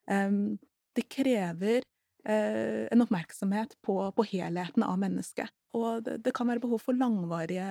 Eh, 0.10 0.41
det 0.98 1.07
krever 1.12 1.81
eh, 1.81 2.86
en 2.93 3.03
oppmerksomhet 3.03 3.75
på, 3.86 4.00
på, 4.15 4.27
helheten 4.31 4.86
av 4.86 5.01
mennesket. 5.01 5.51
Og 5.77 6.05
det, 6.05 6.22
det 6.25 6.36
kan 6.38 6.48
være 6.50 6.63
behov 6.63 6.86
for 6.86 6.98
langvarige 6.98 7.67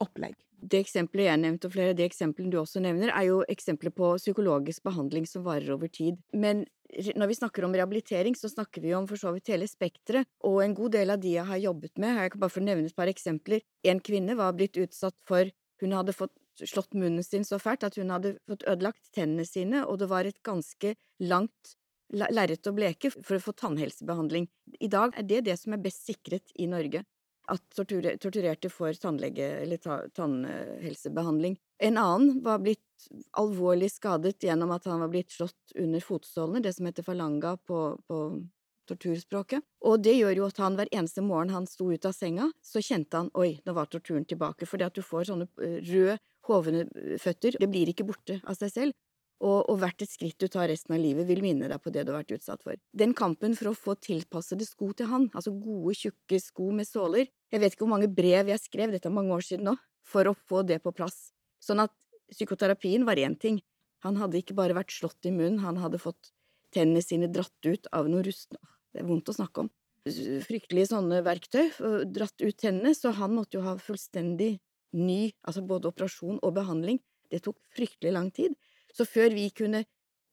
opplegg. 0.00 0.36
Det 0.60 0.82
eksempelet 0.82 1.30
jeg 1.30 1.40
nevnte, 1.40 1.68
og 1.68 1.74
flere 1.74 1.94
av 1.94 1.96
de 1.96 2.04
eksemplene 2.04 2.52
du 2.52 2.58
også 2.60 2.82
nevner, 2.84 3.12
er 3.16 3.30
jo 3.30 3.40
eksempler 3.48 3.92
på 3.96 4.12
psykologisk 4.20 4.84
behandling 4.84 5.24
som 5.28 5.44
varer 5.46 5.72
over 5.72 5.88
tid. 5.88 6.18
Men 6.36 6.66
når 6.90 7.30
vi 7.30 7.38
snakker 7.38 7.64
om 7.64 7.74
rehabilitering, 7.76 8.36
så 8.36 8.50
snakker 8.50 8.84
vi 8.84 8.92
om 8.96 9.06
for 9.08 9.20
så 9.20 9.32
vidt 9.32 9.48
hele 9.52 9.68
spekteret, 9.70 10.28
og 10.44 10.60
en 10.64 10.76
god 10.76 10.96
del 10.98 11.14
av 11.14 11.22
de 11.22 11.32
jeg 11.36 11.46
har 11.48 11.62
jobbet 11.62 12.02
med, 12.02 12.18
jeg 12.18 12.34
kan 12.34 12.44
bare 12.44 12.56
få 12.56 12.64
nevne 12.66 12.90
et 12.90 12.96
par 12.96 13.10
eksempler. 13.12 13.64
En 13.88 14.02
kvinne 14.04 14.36
var 14.36 14.56
blitt 14.58 14.80
utsatt 14.80 15.16
for 15.28 15.50
Hun 15.80 15.94
hadde 15.96 16.12
fått 16.12 16.34
slått 16.68 16.92
munnen 16.92 17.24
sin 17.24 17.44
så 17.48 17.56
fælt 17.56 17.86
at 17.86 17.94
hun 17.96 18.10
hadde 18.12 18.34
fått 18.44 18.66
ødelagt 18.68 19.06
tennene 19.16 19.46
sine, 19.48 19.86
og 19.88 19.96
det 20.02 20.10
var 20.10 20.28
et 20.28 20.42
ganske 20.44 20.92
langt 21.24 21.72
lerret 22.12 22.66
å 22.66 22.74
bleke 22.76 23.08
for 23.14 23.38
å 23.38 23.40
få 23.40 23.54
tannhelsebehandling. 23.56 24.44
I 24.76 24.90
dag 24.92 25.16
er 25.16 25.24
det 25.24 25.44
det 25.46 25.56
som 25.56 25.72
er 25.72 25.80
best 25.80 26.04
sikret 26.04 26.52
i 26.58 26.68
Norge 26.68 27.04
at 27.48 27.62
torturerte 27.74 28.70
får 28.70 29.00
tannlege- 29.02 29.62
eller 29.62 30.08
tannhelsebehandling. 30.14 31.56
En 31.78 31.98
annen 31.98 32.42
var 32.44 32.58
blitt 32.58 33.08
alvorlig 33.40 33.90
skadet 33.90 34.42
gjennom 34.44 34.70
at 34.70 34.84
han 34.84 35.00
var 35.00 35.08
blitt 35.08 35.32
slått 35.32 35.74
under 35.74 36.00
fotsålene, 36.00 36.62
det 36.62 36.74
som 36.76 36.86
heter 36.86 37.06
falanga 37.06 37.56
på, 37.56 38.00
på 38.06 38.18
torturspråket. 38.90 39.64
Og 39.86 40.02
det 40.04 40.16
gjør 40.18 40.42
jo 40.42 40.48
at 40.50 40.60
han 40.62 40.76
hver 40.78 40.90
eneste 40.92 41.24
morgen 41.24 41.54
han 41.54 41.68
sto 41.70 41.90
ut 41.90 42.06
av 42.06 42.14
senga, 42.16 42.50
så 42.62 42.82
kjente 42.84 43.16
han 43.16 43.30
oi, 43.38 43.54
nå 43.64 43.76
var 43.76 43.90
torturen 43.90 44.26
tilbake, 44.28 44.68
For 44.68 44.78
det 44.78 44.90
at 44.90 44.98
du 44.98 45.02
får 45.02 45.30
sånne 45.30 45.48
eh, 45.62 45.78
røde, 45.90 46.18
hovne 46.48 46.86
føtter, 47.20 47.56
det 47.60 47.68
blir 47.70 47.90
ikke 47.92 48.08
borte 48.08 48.40
av 48.48 48.56
seg 48.58 48.72
selv 48.72 48.98
og, 49.40 49.70
og 49.72 49.78
hvert 49.80 50.02
et 50.04 50.10
skritt 50.10 50.36
du 50.40 50.46
tar 50.52 50.68
resten 50.68 50.94
av 50.94 51.00
livet, 51.00 51.26
vil 51.28 51.40
minne 51.44 51.68
deg 51.70 51.80
på 51.80 51.92
det 51.94 52.04
du 52.04 52.12
har 52.12 52.20
vært 52.20 52.34
utsatt 52.36 52.62
for. 52.64 52.76
Den 52.92 53.14
kampen 53.16 53.56
for 53.56 53.70
å 53.70 53.76
få 53.76 53.96
tilpassede 53.96 54.66
sko 54.68 54.90
til 54.96 55.08
han, 55.10 55.28
altså 55.32 55.54
gode, 55.56 55.96
tjukke 55.96 56.40
sko 56.42 56.68
med 56.76 56.88
såler, 56.88 57.30
jeg 57.50 57.62
vet 57.62 57.74
ikke 57.74 57.86
hvor 57.86 57.94
mange 57.94 58.10
brev 58.12 58.52
jeg 58.52 58.62
skrev, 58.62 58.92
dette 58.92 59.08
er 59.08 59.16
mange 59.16 59.32
år 59.34 59.46
siden 59.46 59.70
nå, 59.70 59.76
for 60.06 60.28
å 60.28 60.36
få 60.36 60.62
det 60.68 60.80
på 60.84 60.92
plass. 60.96 61.30
Sånn 61.62 61.82
at 61.82 61.94
psykoterapien 62.30 63.06
var 63.08 63.20
én 63.20 63.36
ting, 63.40 63.58
han 64.04 64.20
hadde 64.20 64.40
ikke 64.40 64.56
bare 64.56 64.76
vært 64.76 64.92
slått 64.94 65.28
i 65.28 65.32
munnen, 65.34 65.60
han 65.64 65.80
hadde 65.80 66.00
fått 66.00 66.32
tennene 66.74 67.02
sine 67.04 67.28
dratt 67.32 67.66
ut 67.66 67.88
av 67.96 68.08
noe 68.12 68.24
rustne, 68.24 68.60
det 68.92 69.02
er 69.02 69.08
vondt 69.08 69.32
å 69.32 69.36
snakke 69.36 69.64
om, 69.64 69.70
fryktelige 70.46 70.92
sånne 70.92 71.20
verktøy, 71.26 71.66
dratt 72.12 72.40
ut 72.40 72.56
tennene, 72.60 72.94
så 72.96 73.12
han 73.16 73.34
måtte 73.36 73.58
jo 73.58 73.64
ha 73.66 73.76
fullstendig 73.80 74.58
ny, 74.96 75.30
altså 75.46 75.62
både 75.66 75.90
operasjon 75.90 76.40
og 76.40 76.54
behandling, 76.56 77.00
det 77.30 77.42
tok 77.44 77.58
fryktelig 77.76 78.12
lang 78.14 78.30
tid. 78.34 78.56
Så 78.96 79.06
før 79.08 79.32
vi 79.34 79.48
kunne 79.54 79.84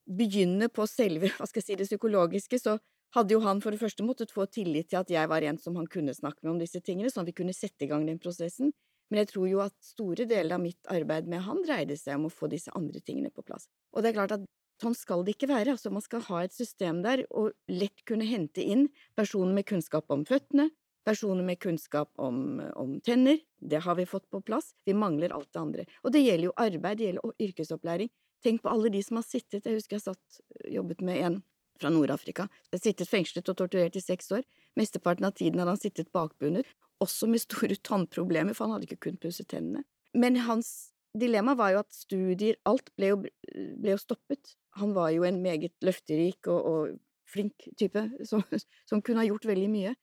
begynne 0.08 0.70
på 0.72 0.88
selve 0.88 1.32
hva 1.36 1.48
skal 1.50 1.62
jeg 1.62 1.68
si, 1.68 1.80
det 1.80 1.90
psykologiske, 1.90 2.60
så 2.62 2.78
hadde 3.16 3.36
jo 3.36 3.44
han 3.44 3.62
for 3.64 3.74
det 3.74 3.82
første 3.82 4.06
måttet 4.06 4.34
få 4.34 4.48
tillit 4.52 4.90
til 4.92 5.00
at 5.02 5.12
jeg 5.12 5.30
var 5.32 5.46
en 5.48 5.60
som 5.62 5.78
han 5.80 5.88
kunne 5.92 6.16
snakke 6.16 6.44
med 6.44 6.56
om 6.56 6.62
disse 6.62 6.82
tingene, 6.84 7.12
sånn 7.12 7.26
at 7.26 7.32
vi 7.32 7.40
kunne 7.40 7.56
sette 7.56 7.86
i 7.86 7.92
gang 7.92 8.06
den 8.08 8.20
prosessen. 8.22 8.74
Men 9.08 9.22
jeg 9.22 9.32
tror 9.32 9.48
jo 9.48 9.62
at 9.64 9.76
store 9.84 10.28
deler 10.28 10.58
av 10.58 10.64
mitt 10.64 10.90
arbeid 10.92 11.30
med 11.32 11.46
han 11.46 11.62
dreide 11.64 11.96
seg 12.00 12.18
om 12.20 12.28
å 12.28 12.34
få 12.34 12.50
disse 12.52 12.74
andre 12.76 13.00
tingene 13.00 13.32
på 13.32 13.46
plass. 13.48 13.70
Og 13.96 14.04
det 14.04 14.12
er 14.12 14.18
klart 14.20 14.36
at 14.36 14.44
sånn 14.84 14.98
skal 14.98 15.24
det 15.26 15.38
ikke 15.38 15.50
være, 15.50 15.74
altså 15.74 15.92
man 15.94 16.04
skal 16.04 16.26
ha 16.28 16.44
et 16.44 16.54
system 16.54 17.00
der 17.06 17.24
og 17.32 17.56
lett 17.72 18.04
kunne 18.06 18.28
hente 18.28 18.62
inn 18.62 18.90
personer 19.18 19.56
med 19.56 19.66
kunnskap 19.70 20.12
om 20.14 20.28
føttene, 20.28 20.68
personer 21.08 21.48
med 21.48 21.62
kunnskap 21.64 22.12
om, 22.20 22.60
om 22.76 22.98
tenner, 23.02 23.40
det 23.64 23.80
har 23.86 23.96
vi 23.96 24.06
fått 24.06 24.28
på 24.30 24.44
plass, 24.44 24.74
vi 24.86 24.94
mangler 24.94 25.34
alt 25.34 25.50
det 25.56 25.62
andre. 25.62 25.86
Og 26.04 26.12
det 26.14 26.26
gjelder 26.26 26.50
jo 26.50 26.58
arbeid, 26.60 27.00
det 27.00 27.08
gjelder 27.08 27.46
yrkesopplæring, 27.48 28.12
Tenk 28.46 28.62
på 28.64 28.72
alle 28.72 28.92
de 28.94 29.02
som 29.04 29.20
har 29.20 29.26
sittet, 29.26 29.66
jeg 29.66 29.80
husker 29.80 29.98
jeg 29.98 30.06
satt, 30.08 30.42
jobbet 30.72 31.02
med 31.06 31.22
en 31.26 31.40
fra 31.78 31.92
Nord-Afrika, 31.94 32.48
sittet 32.74 33.10
fengslet 33.10 33.50
og 33.52 33.58
torturert 33.60 33.98
i 33.98 34.02
seks 34.02 34.32
år, 34.34 34.46
mesteparten 34.80 35.28
av 35.28 35.36
tiden 35.38 35.62
hadde 35.62 35.76
han 35.76 35.82
sittet 35.82 36.12
bakbundet, 36.16 36.70
også 37.04 37.30
med 37.30 37.44
store 37.44 37.78
tannproblemer, 37.90 38.58
for 38.58 38.66
han 38.66 38.78
hadde 38.78 38.90
ikke 38.90 39.08
kunnet 39.08 39.24
pusse 39.26 39.46
tennene. 39.50 39.86
Men 40.18 40.40
hans 40.48 40.92
dilemma 41.18 41.54
var 41.58 41.74
jo 41.74 41.84
at 41.84 41.94
studier, 41.94 42.58
alt 42.70 42.90
ble 42.98 43.12
jo, 43.12 43.20
ble 43.22 43.94
jo 43.94 44.00
stoppet. 44.02 44.56
Han 44.82 44.94
var 44.98 45.12
jo 45.14 45.26
en 45.28 45.42
meget 45.42 45.74
løfterik 45.86 46.50
og, 46.50 46.66
og 46.72 46.98
flink 47.30 47.68
type 47.80 48.04
som, 48.26 48.44
som 48.90 49.02
kunne 49.02 49.24
ha 49.24 49.30
gjort 49.30 49.48
veldig 49.50 49.70
mye. 49.72 49.96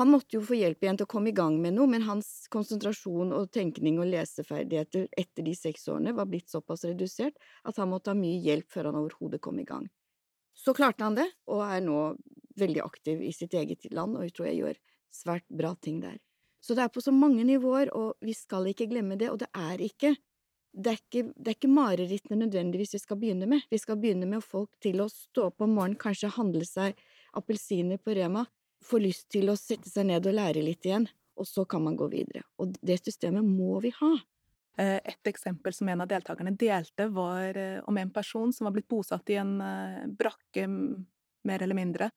Han 0.00 0.08
måtte 0.08 0.38
jo 0.38 0.42
få 0.44 0.56
hjelp 0.56 0.84
igjen 0.84 0.96
til 0.96 1.04
å 1.04 1.12
komme 1.12 1.28
i 1.28 1.36
gang 1.36 1.58
med 1.60 1.76
noe, 1.76 1.88
men 1.90 2.06
hans 2.06 2.46
konsentrasjon 2.52 3.34
og 3.36 3.50
tenkning 3.52 3.98
og 4.00 4.08
leseferdigheter 4.08 5.10
etter 5.20 5.44
de 5.44 5.52
seks 5.56 5.84
årene 5.92 6.14
var 6.16 6.30
blitt 6.30 6.48
såpass 6.48 6.86
redusert 6.88 7.36
at 7.68 7.76
han 7.76 7.90
måtte 7.90 8.14
ha 8.14 8.16
mye 8.16 8.40
hjelp 8.40 8.70
før 8.72 8.88
han 8.88 9.00
overhodet 9.02 9.42
kom 9.44 9.60
i 9.60 9.66
gang. 9.68 9.90
Så 10.56 10.72
klarte 10.76 11.04
han 11.04 11.18
det, 11.18 11.28
og 11.48 11.60
er 11.66 11.84
nå 11.84 12.00
veldig 12.60 12.82
aktiv 12.84 13.20
i 13.24 13.32
sitt 13.36 13.52
eget 13.56 13.84
land, 13.92 14.16
og 14.16 14.24
jeg 14.24 14.36
tror 14.36 14.48
jeg 14.48 14.60
gjør 14.62 14.80
svært 15.12 15.48
bra 15.52 15.74
ting 15.76 16.00
der. 16.00 16.16
Så 16.62 16.76
det 16.78 16.86
er 16.86 16.92
på 16.94 17.02
så 17.04 17.12
mange 17.12 17.44
nivåer, 17.44 17.92
og 17.92 18.16
vi 18.24 18.32
skal 18.36 18.68
ikke 18.70 18.88
glemme 18.88 19.18
det, 19.20 19.28
og 19.32 19.40
det 19.42 19.50
er 19.52 19.82
ikke 19.84 20.14
det 20.72 20.88
er 20.88 21.00
ikke, 21.02 21.22
er 21.52 21.68
marerittene 21.68 22.46
nødvendigvis 22.46 22.94
vi 22.94 23.00
skal 23.02 23.18
begynne 23.20 23.44
med. 23.44 23.60
Vi 23.68 23.76
skal 23.76 23.98
begynne 24.00 24.24
med 24.24 24.40
å 24.40 24.44
få 24.44 24.62
folk 24.62 24.70
til 24.80 25.02
å 25.04 25.08
stå 25.12 25.50
opp 25.50 25.60
om 25.60 25.74
morgenen, 25.76 25.98
kanskje 26.00 26.30
handle 26.32 26.64
seg 26.64 26.96
appelsiner 27.36 28.00
på 28.00 28.14
Rema, 28.16 28.46
får 28.84 29.02
lyst 29.02 29.28
til 29.32 29.50
å 29.50 29.58
sette 29.58 29.90
seg 29.90 30.08
ned 30.08 30.26
og 30.28 30.36
lære 30.36 30.62
litt 30.64 30.86
igjen, 30.86 31.06
og 31.38 31.48
så 31.48 31.64
kan 31.68 31.82
man 31.84 31.96
gå 31.98 32.08
videre. 32.12 32.44
Og 32.60 32.74
det 32.84 32.98
systemet 33.02 33.46
må 33.46 33.80
vi 33.84 33.92
ha. 33.96 34.12
Eh, 34.78 34.98
et 35.04 35.28
eksempel 35.28 35.74
som 35.76 35.88
en 35.92 36.04
av 36.04 36.08
deltakerne 36.08 36.54
delte, 36.56 37.08
var 37.12 37.58
eh, 37.58 37.80
om 37.88 37.98
en 37.98 38.12
person 38.12 38.52
som 38.52 38.68
var 38.68 38.76
blitt 38.76 38.88
bosatt 38.88 39.32
i 39.32 39.38
en 39.40 39.58
eh, 39.60 40.02
brakke, 40.08 40.66
mer 41.48 41.64
eller 41.64 41.76
mindre, 41.76 42.10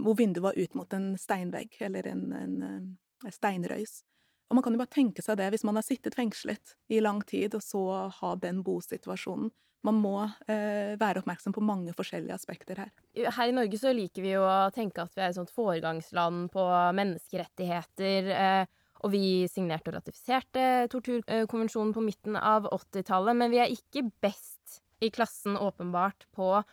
hvor 0.00 0.16
vinduet 0.18 0.44
var 0.48 0.58
ut 0.58 0.74
mot 0.78 0.92
en 0.96 1.12
steinvegg, 1.18 1.76
eller 1.86 2.06
en, 2.08 2.24
en, 2.32 2.94
steinrøys. 3.28 4.00
Og 4.48 4.56
man 4.56 4.64
kan 4.64 4.74
jo 4.74 4.80
bare 4.80 4.94
tenke 4.94 5.22
seg 5.22 5.36
det, 5.38 5.50
hvis 5.52 5.66
man 5.68 5.76
har 5.76 5.84
sittet 5.84 6.16
fengslet 6.16 6.74
i 6.90 7.02
lang 7.04 7.20
tid, 7.28 7.54
og 7.54 7.62
så 7.62 7.82
ha 8.16 8.30
den 8.40 8.62
bosituasjonen 8.66 9.52
man 9.86 9.96
må 9.96 10.16
eh, 10.50 10.96
være 11.00 11.22
oppmerksom 11.22 11.54
på 11.56 11.62
mange 11.64 11.94
forskjellige 11.96 12.36
aspekter 12.36 12.82
her. 12.82 12.90
Her 13.16 13.48
i 13.48 13.54
Norge 13.56 13.78
så 13.80 13.94
liker 13.96 14.24
vi 14.24 14.34
jo 14.34 14.44
å 14.44 14.68
tenke 14.74 15.04
at 15.04 15.14
vi 15.16 15.24
er 15.24 15.30
et 15.30 15.38
sånt 15.38 15.52
foregangsland 15.54 16.50
på 16.52 16.66
menneskerettigheter. 16.98 18.30
Eh, 18.34 18.76
og 19.00 19.14
vi 19.14 19.48
signerte 19.48 19.88
og 19.88 19.96
ratifiserte 19.96 20.64
torturkonvensjonen 20.92 21.94
på 21.96 22.02
midten 22.04 22.36
av 22.36 22.68
80-tallet, 22.68 23.38
men 23.40 23.52
vi 23.52 23.62
er 23.62 23.72
ikke 23.72 24.04
best 24.20 24.82
i 25.00 25.08
klassen, 25.08 25.56
åpenbart, 25.56 26.26
på 26.36 26.50
å 26.58 26.64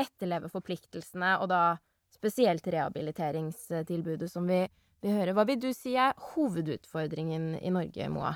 etterleve 0.00 0.48
forpliktelsene, 0.48 1.36
og 1.44 1.50
da 1.52 1.76
spesielt 2.14 2.64
rehabiliteringstilbudet 2.72 4.30
som 4.32 4.48
vi, 4.48 4.62
vi 5.04 5.12
hører. 5.12 5.34
Hva 5.36 5.44
vil 5.50 5.60
du 5.60 5.68
si 5.76 5.92
er 6.00 6.16
hovedutfordringen 6.32 7.58
i 7.60 7.74
Norge, 7.74 8.08
Moa? 8.08 8.32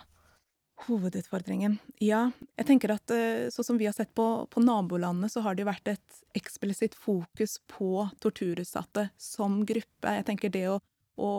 Hovedutfordringen? 0.87 1.79
Ja, 2.03 2.29
jeg 2.59 2.69
tenker 2.69 2.93
at 2.95 3.11
eh, 3.15 3.49
sånn 3.53 3.67
som 3.67 3.81
vi 3.81 3.89
har 3.89 3.97
sett 3.97 4.13
på, 4.17 4.47
på 4.51 4.63
nabolandene, 4.63 5.31
så 5.33 5.43
har 5.45 5.57
det 5.57 5.65
jo 5.65 5.71
vært 5.71 5.91
et 5.95 6.21
eksplisitt 6.39 6.95
fokus 6.99 7.59
på 7.71 8.07
torturutsatte 8.23 9.09
som 9.21 9.65
gruppe. 9.69 10.15
Jeg 10.21 10.29
tenker 10.29 10.53
det 10.55 10.65
å, 10.71 10.79
å 11.19 11.33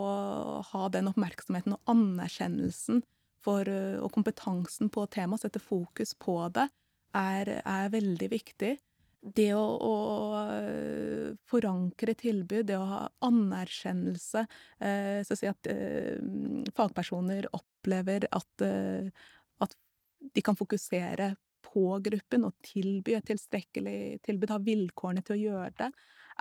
ha 0.72 0.90
den 0.92 1.10
oppmerksomheten 1.12 1.78
og 1.78 1.94
anerkjennelsen 1.94 3.02
for, 3.46 3.70
eh, 3.72 3.98
og 4.04 4.12
kompetansen 4.16 4.92
på 4.92 5.08
temaet, 5.14 5.46
sette 5.46 5.64
fokus 5.64 6.14
på 6.20 6.42
det, 6.56 6.68
er, 7.16 7.56
er 7.64 7.94
veldig 7.96 8.30
viktig. 8.36 8.76
Det 9.20 9.50
å, 9.52 9.64
å, 9.84 9.96
eh, 10.48 11.34
forankre 11.52 12.14
tilbud, 12.16 12.70
det 12.70 12.78
å 12.80 12.86
ha 12.88 13.02
anerkjennelse, 13.28 14.46
eh, 14.80 15.20
så 15.28 15.36
å 15.36 15.40
si 15.42 15.50
at 15.50 15.68
eh, 15.68 16.16
fagpersoner 16.78 17.50
opplever 17.52 18.30
at, 18.32 18.64
eh, 18.64 19.12
at 19.60 19.76
de 20.24 20.46
kan 20.46 20.56
fokusere 20.56 21.34
på 21.68 21.84
gruppen 22.06 22.48
og 22.48 22.56
tilby 22.64 23.18
et 23.18 23.28
tilstrekkelig 23.28 24.22
tilbud, 24.24 24.56
ha 24.56 24.62
vilkårene 24.64 25.26
til 25.28 25.36
å 25.36 25.42
gjøre 25.44 25.76
det, 25.84 25.92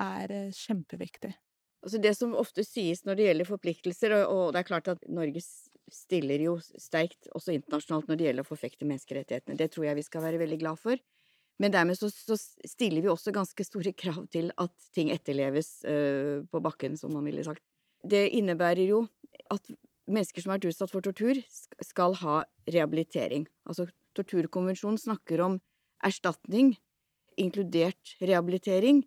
er 0.07 0.37
kjempeviktig. 0.55 1.35
Altså 1.83 1.99
det 2.03 2.15
som 2.15 2.39
ofte 2.39 2.63
sies 2.67 3.03
når 3.07 3.19
det 3.19 3.27
gjelder 3.27 3.51
forpliktelser, 3.51 4.15
og 4.31 4.55
det 4.55 4.63
er 4.63 4.71
klart 4.71 4.95
at 4.95 5.03
Norge 5.11 5.43
stiller 5.91 6.43
jo 6.47 6.57
sterkt 6.63 7.31
også 7.35 7.55
internasjonalt 7.59 8.07
når 8.11 8.19
det 8.19 8.27
gjelder 8.31 8.47
å 8.47 8.51
forfekte 8.55 8.87
menneskerettighetene, 8.87 9.59
det 9.59 9.73
tror 9.75 9.91
jeg 9.91 9.99
vi 9.99 10.07
skal 10.07 10.27
være 10.27 10.43
veldig 10.47 10.63
glad 10.63 10.79
for. 10.79 10.99
Men 11.59 11.75
dermed 11.75 11.99
så, 11.99 12.11
så 12.11 12.37
stiller 12.39 13.03
vi 13.03 13.11
også 13.11 13.35
ganske 13.35 13.65
store 13.67 13.93
krav 13.99 14.29
til 14.31 14.53
at 14.63 14.75
ting 14.95 15.11
etterleves 15.11 15.81
uh, 15.89 16.45
på 16.47 16.63
bakken, 16.63 16.95
som 16.97 17.15
man 17.17 17.27
ville 17.27 17.43
sagt. 17.47 17.65
Det 18.07 18.29
innebærer 18.39 18.85
jo 18.87 19.03
at 19.51 19.65
mennesker 20.09 20.43
som 20.43 20.53
har 20.53 20.61
vært 20.61 20.71
utsatt 20.73 20.93
for 20.93 21.05
tortur, 21.05 21.41
skal 21.85 22.15
ha 22.23 22.43
rehabilitering. 22.71 23.49
Altså, 23.69 23.89
Torturkonvensjonen 24.17 24.99
snakker 24.99 25.43
om 25.45 25.59
erstatning, 26.07 26.77
inkludert 27.39 28.17
rehabilitering, 28.23 29.03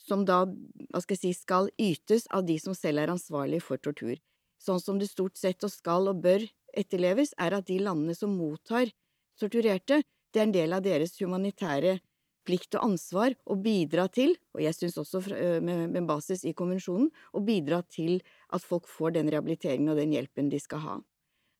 som 0.00 0.24
da, 0.28 0.42
hva 0.90 1.02
skal 1.04 1.16
jeg 1.16 1.22
si, 1.22 1.32
skal 1.36 1.70
ytes 1.80 2.26
av 2.34 2.46
de 2.48 2.56
som 2.60 2.76
selv 2.76 3.02
er 3.02 3.12
ansvarlige 3.12 3.64
for 3.64 3.80
tortur. 3.80 4.16
Sånn 4.60 4.80
som 4.82 4.98
det 5.00 5.08
stort 5.08 5.38
sett 5.40 5.64
og 5.64 5.72
skal 5.72 6.10
og 6.10 6.20
bør 6.24 6.44
etterleves, 6.76 7.32
er 7.40 7.56
at 7.56 7.68
de 7.68 7.78
landene 7.80 8.16
som 8.16 8.32
mottar 8.36 8.92
torturerte, 9.40 10.02
det 10.32 10.40
er 10.40 10.48
en 10.48 10.54
del 10.54 10.76
av 10.76 10.84
deres 10.84 11.16
humanitære 11.20 11.98
plikt 12.46 12.76
og 12.78 12.86
ansvar 12.90 13.34
å 13.50 13.56
bidra 13.60 14.06
til, 14.12 14.34
og 14.56 14.62
jeg 14.64 14.76
syns 14.76 14.98
også 15.00 15.22
med, 15.62 15.90
med, 15.92 16.06
basis 16.08 16.44
i 16.48 16.54
konvensjonen, 16.56 17.10
å 17.36 17.42
bidra 17.44 17.82
til 17.92 18.20
at 18.54 18.64
folk 18.64 18.88
får 18.90 19.16
den 19.18 19.30
rehabiliteringen 19.32 19.92
og 19.92 20.00
den 20.00 20.14
hjelpen 20.16 20.50
de 20.52 20.60
skal 20.62 20.84
ha. 20.84 20.94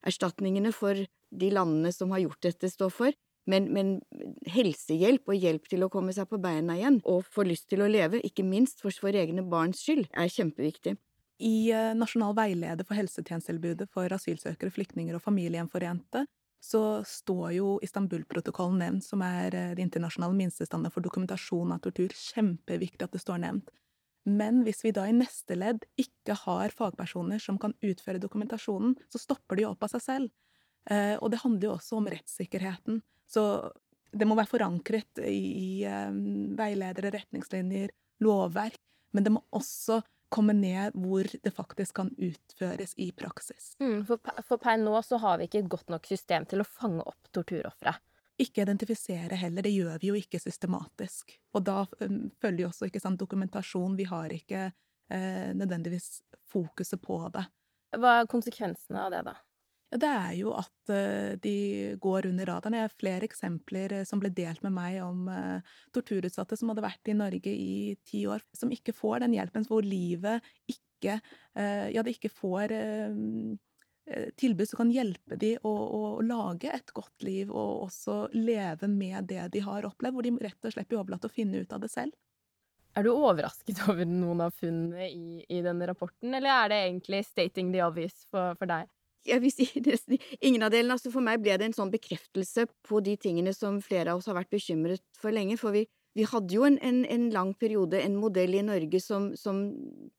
Erstatningene 0.08 0.72
for 0.72 0.96
de 0.96 1.50
landene 1.52 1.92
som 1.92 2.14
har 2.14 2.24
gjort 2.24 2.48
dette, 2.48 2.70
står 2.72 2.94
for, 2.94 3.18
men, 3.50 3.68
men, 3.74 3.92
helsehjelp 4.48 5.28
og 5.28 5.36
hjelp 5.36 5.68
til 5.68 5.84
å 5.84 5.90
komme 5.92 6.14
seg 6.16 6.28
på 6.30 6.40
beina 6.40 6.76
igjen 6.78 7.00
og 7.08 7.28
få 7.28 7.44
lyst 7.48 7.68
til 7.72 7.84
å 7.84 7.90
leve, 7.90 8.20
ikke 8.24 8.46
minst 8.46 8.82
for, 8.82 8.94
våre 9.04 9.22
egne 9.22 9.44
barns 9.46 9.82
skyld, 9.84 10.08
er 10.12 10.32
kjempeviktig. 10.32 10.96
I 11.40 11.72
Nasjonal 11.96 12.34
veileder 12.36 12.84
for 12.84 12.98
helsetjenestetilbudet 13.00 13.88
for 13.92 14.12
asylsøkere, 14.12 14.72
flyktninger 14.74 15.16
og 15.16 15.24
familiegjenforente 15.24 16.26
så 16.60 17.00
står 17.08 17.52
jo 17.56 17.68
Istanbul-protokollen 17.84 18.80
nevnt, 18.82 19.04
som 19.06 19.22
er 19.24 19.54
eh, 19.56 19.74
det 19.76 19.84
internasjonale 19.86 20.36
minstestandardet 20.36 20.94
for 20.94 21.06
dokumentasjon 21.06 21.72
av 21.72 21.80
tortur. 21.84 22.12
Kjempeviktig 22.12 23.06
at 23.06 23.16
det 23.16 23.22
står 23.22 23.40
nevnt. 23.46 23.70
Men 24.28 24.60
hvis 24.66 24.84
vi 24.84 24.92
da 24.92 25.06
i 25.08 25.16
neste 25.16 25.56
ledd 25.56 25.86
ikke 25.98 26.36
har 26.42 26.74
fagpersoner 26.76 27.40
som 27.40 27.56
kan 27.58 27.72
utføre 27.80 28.20
dokumentasjonen, 28.20 28.92
så 29.08 29.22
stopper 29.22 29.56
det 29.56 29.64
jo 29.64 29.72
opp 29.72 29.86
av 29.88 29.94
seg 29.94 30.04
selv. 30.04 30.34
Eh, 30.92 31.16
og 31.16 31.32
det 31.32 31.40
handler 31.40 31.70
jo 31.70 31.76
også 31.78 32.00
om 32.00 32.10
rettssikkerheten. 32.12 33.00
Så 33.30 33.44
det 34.12 34.26
må 34.28 34.36
være 34.36 34.50
forankret 34.50 35.22
i, 35.22 35.86
um, 35.86 36.52
veiledere, 36.58 37.12
retningslinjer, 37.14 37.92
lovverk, 38.26 38.80
men 39.14 39.26
det 39.26 39.32
må 39.32 39.42
også 39.54 40.00
komme 40.30 40.54
ned 40.56 40.94
hvor 40.94 41.26
det 41.42 41.52
faktisk 41.54 41.96
kan 42.00 42.12
utføres 42.16 42.94
i 42.96 43.10
praksis. 43.12 43.74
Mm, 43.82 44.04
for, 44.06 44.22
for, 44.46 44.60
per 44.62 44.78
nå 44.80 44.94
så 45.06 45.18
har 45.22 45.40
vi 45.40 45.48
ikke 45.48 45.64
et 45.64 45.72
godt 45.72 45.90
nok 45.92 46.06
system 46.08 46.46
til 46.50 46.62
å 46.62 46.68
fange 46.68 47.04
opp 47.06 47.30
torturofre. 47.34 47.96
Ikke 48.40 48.64
identifisere 48.64 49.36
heller, 49.36 49.66
det 49.66 49.74
gjør 49.74 49.98
vi 50.00 50.12
jo 50.12 50.16
ikke 50.16 50.40
systematisk. 50.40 51.34
Og 51.52 51.66
da 51.66 51.82
um, 52.00 52.30
følger 52.40 52.64
jo 52.64 52.70
også 52.70 52.88
ikke 52.88 53.02
sant, 53.02 53.20
dokumentasjon, 53.20 53.98
vi 53.98 54.06
har 54.08 54.32
ikke 54.32 54.70
eh, 54.70 55.50
nødvendigvis 55.52 56.22
fokuset 56.48 57.02
på 57.04 57.20
det. 57.34 57.44
Hva 58.00 58.20
er 58.20 58.30
konsekvensene 58.30 59.02
av 59.04 59.12
det, 59.12 59.24
da? 59.26 59.36
Ja, 59.90 59.98
det 59.98 60.08
er 60.08 60.34
jo 60.38 60.52
at 60.54 60.92
uh, 60.92 61.32
de 61.42 61.54
går 62.02 62.28
under 62.30 62.46
radaren. 62.46 62.76
Jeg 62.78 62.86
har 62.86 62.94
flere 62.94 63.26
eksempler 63.26 63.96
uh, 63.98 64.04
som 64.06 64.20
ble 64.22 64.30
delt 64.34 64.62
med 64.62 64.74
meg 64.76 65.00
om 65.02 65.24
uh, 65.26 65.72
torturutsatte 65.94 66.58
som 66.58 66.70
hadde 66.70 66.84
vært 66.84 67.10
i 67.10 67.16
Norge 67.18 67.50
i 67.50 67.96
ti 68.06 68.22
år, 68.30 68.44
som 68.54 68.70
ikke 68.70 68.94
får 68.94 69.24
den 69.24 69.34
hjelpen, 69.38 69.66
hvor 69.68 69.86
livet 69.86 70.46
ikke 70.70 70.88
Ja, 71.00 72.02
de 72.04 72.12
ikke 72.12 72.28
får 72.28 72.74
tilbud 74.36 74.68
som 74.68 74.82
kan 74.82 74.90
hjelpe 74.92 75.38
de 75.40 75.54
å, 75.64 75.70
å, 75.72 76.00
lage 76.20 76.68
et 76.76 76.92
godt 76.92 77.24
liv 77.24 77.48
og 77.48 77.86
også 77.86 78.16
leve 78.36 78.84
med 78.92 79.30
det 79.30 79.46
de 79.54 79.62
har 79.64 79.88
opplevd, 79.88 80.12
hvor 80.12 80.26
de 80.28 80.34
rett 80.44 80.68
og 80.68 80.74
slett 80.74 80.90
blir 80.90 81.00
overlatt 81.00 81.24
til 81.24 81.32
å 81.32 81.36
finne 81.38 81.62
ut 81.64 81.72
av 81.72 81.80
det 81.80 81.88
selv. 81.88 82.12
Er 82.92 83.08
du 83.08 83.14
overrasket 83.14 83.80
over 83.88 84.04
noen 84.04 84.44
av 84.44 84.52
funnene 84.60 85.08
i, 85.08 85.40
i 85.48 85.64
denne 85.64 85.88
rapporten, 85.88 86.36
eller 86.36 86.52
er 86.52 86.68
det 86.68 86.82
egentlig 86.90 87.24
stating 87.30 87.72
the 87.72 87.80
obvious 87.86 88.26
for, 88.28 88.52
for 88.60 88.68
deg? 88.68 88.92
Jeg 89.26 89.42
vil 89.42 89.52
si 89.52 89.66
nesten 89.86 90.18
ingen 90.40 90.64
av 90.64 90.72
delene. 90.74 90.96
Altså 90.96 91.12
for 91.12 91.24
meg 91.24 91.42
ble 91.42 91.56
det 91.60 91.70
en 91.70 91.76
sånn 91.76 91.92
bekreftelse 91.92 92.66
på 92.86 93.00
de 93.04 93.16
tingene 93.20 93.54
som 93.56 93.80
flere 93.84 94.12
av 94.12 94.20
oss 94.20 94.30
har 94.30 94.38
vært 94.38 94.52
bekymret 94.54 95.04
for 95.18 95.34
lenge. 95.34 95.58
For 95.60 95.74
vi, 95.76 95.84
vi 96.16 96.26
hadde 96.28 96.56
jo 96.56 96.64
en, 96.66 96.78
en, 96.84 97.02
en, 97.04 97.28
lang 97.34 97.52
periode 97.58 98.00
en 98.02 98.16
modell 98.20 98.56
i 98.58 98.64
Norge 98.66 99.02
som, 99.02 99.30
som, 99.38 99.62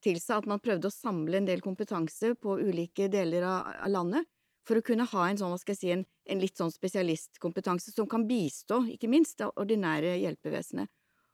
tilsa 0.04 0.40
at 0.40 0.50
man 0.50 0.62
prøvde 0.64 0.90
å 0.90 0.94
samle 0.94 1.42
en 1.42 1.50
del 1.50 1.64
kompetanse 1.64 2.36
på 2.40 2.60
ulike 2.62 3.10
deler 3.12 3.48
av, 3.48 3.74
av 3.88 3.92
landet. 3.92 4.30
For 4.68 4.78
å 4.78 4.86
kunne 4.86 5.08
ha 5.10 5.28
en 5.28 5.40
sånn, 5.40 5.58
si, 5.74 5.90
en, 5.90 6.06
litt 6.38 6.60
sånn 6.60 6.72
spesialistkompetanse 6.72 7.92
som 7.96 8.08
kan 8.08 8.28
bistå, 8.30 8.84
ikke 8.94 9.10
minst, 9.10 9.40
det 9.42 9.50
ordinære 9.58 10.20
hjelpevesenet. 10.22 10.92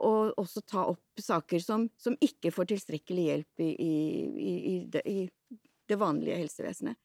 Og 0.08 0.32
også 0.38 0.62
ta 0.62 0.86
opp 0.94 1.20
saker 1.20 1.60
som, 1.60 1.88
som 1.98 2.16
ikke 2.22 2.54
får 2.54 2.70
tilstrekkelig 2.70 3.24
hjelp 3.28 3.64
i, 3.66 3.70
i, 3.82 3.94
i, 4.48 4.76
i 5.10 5.18
det 5.90 5.98
vanlige 6.00 6.38
helsevesenet. 6.38 6.98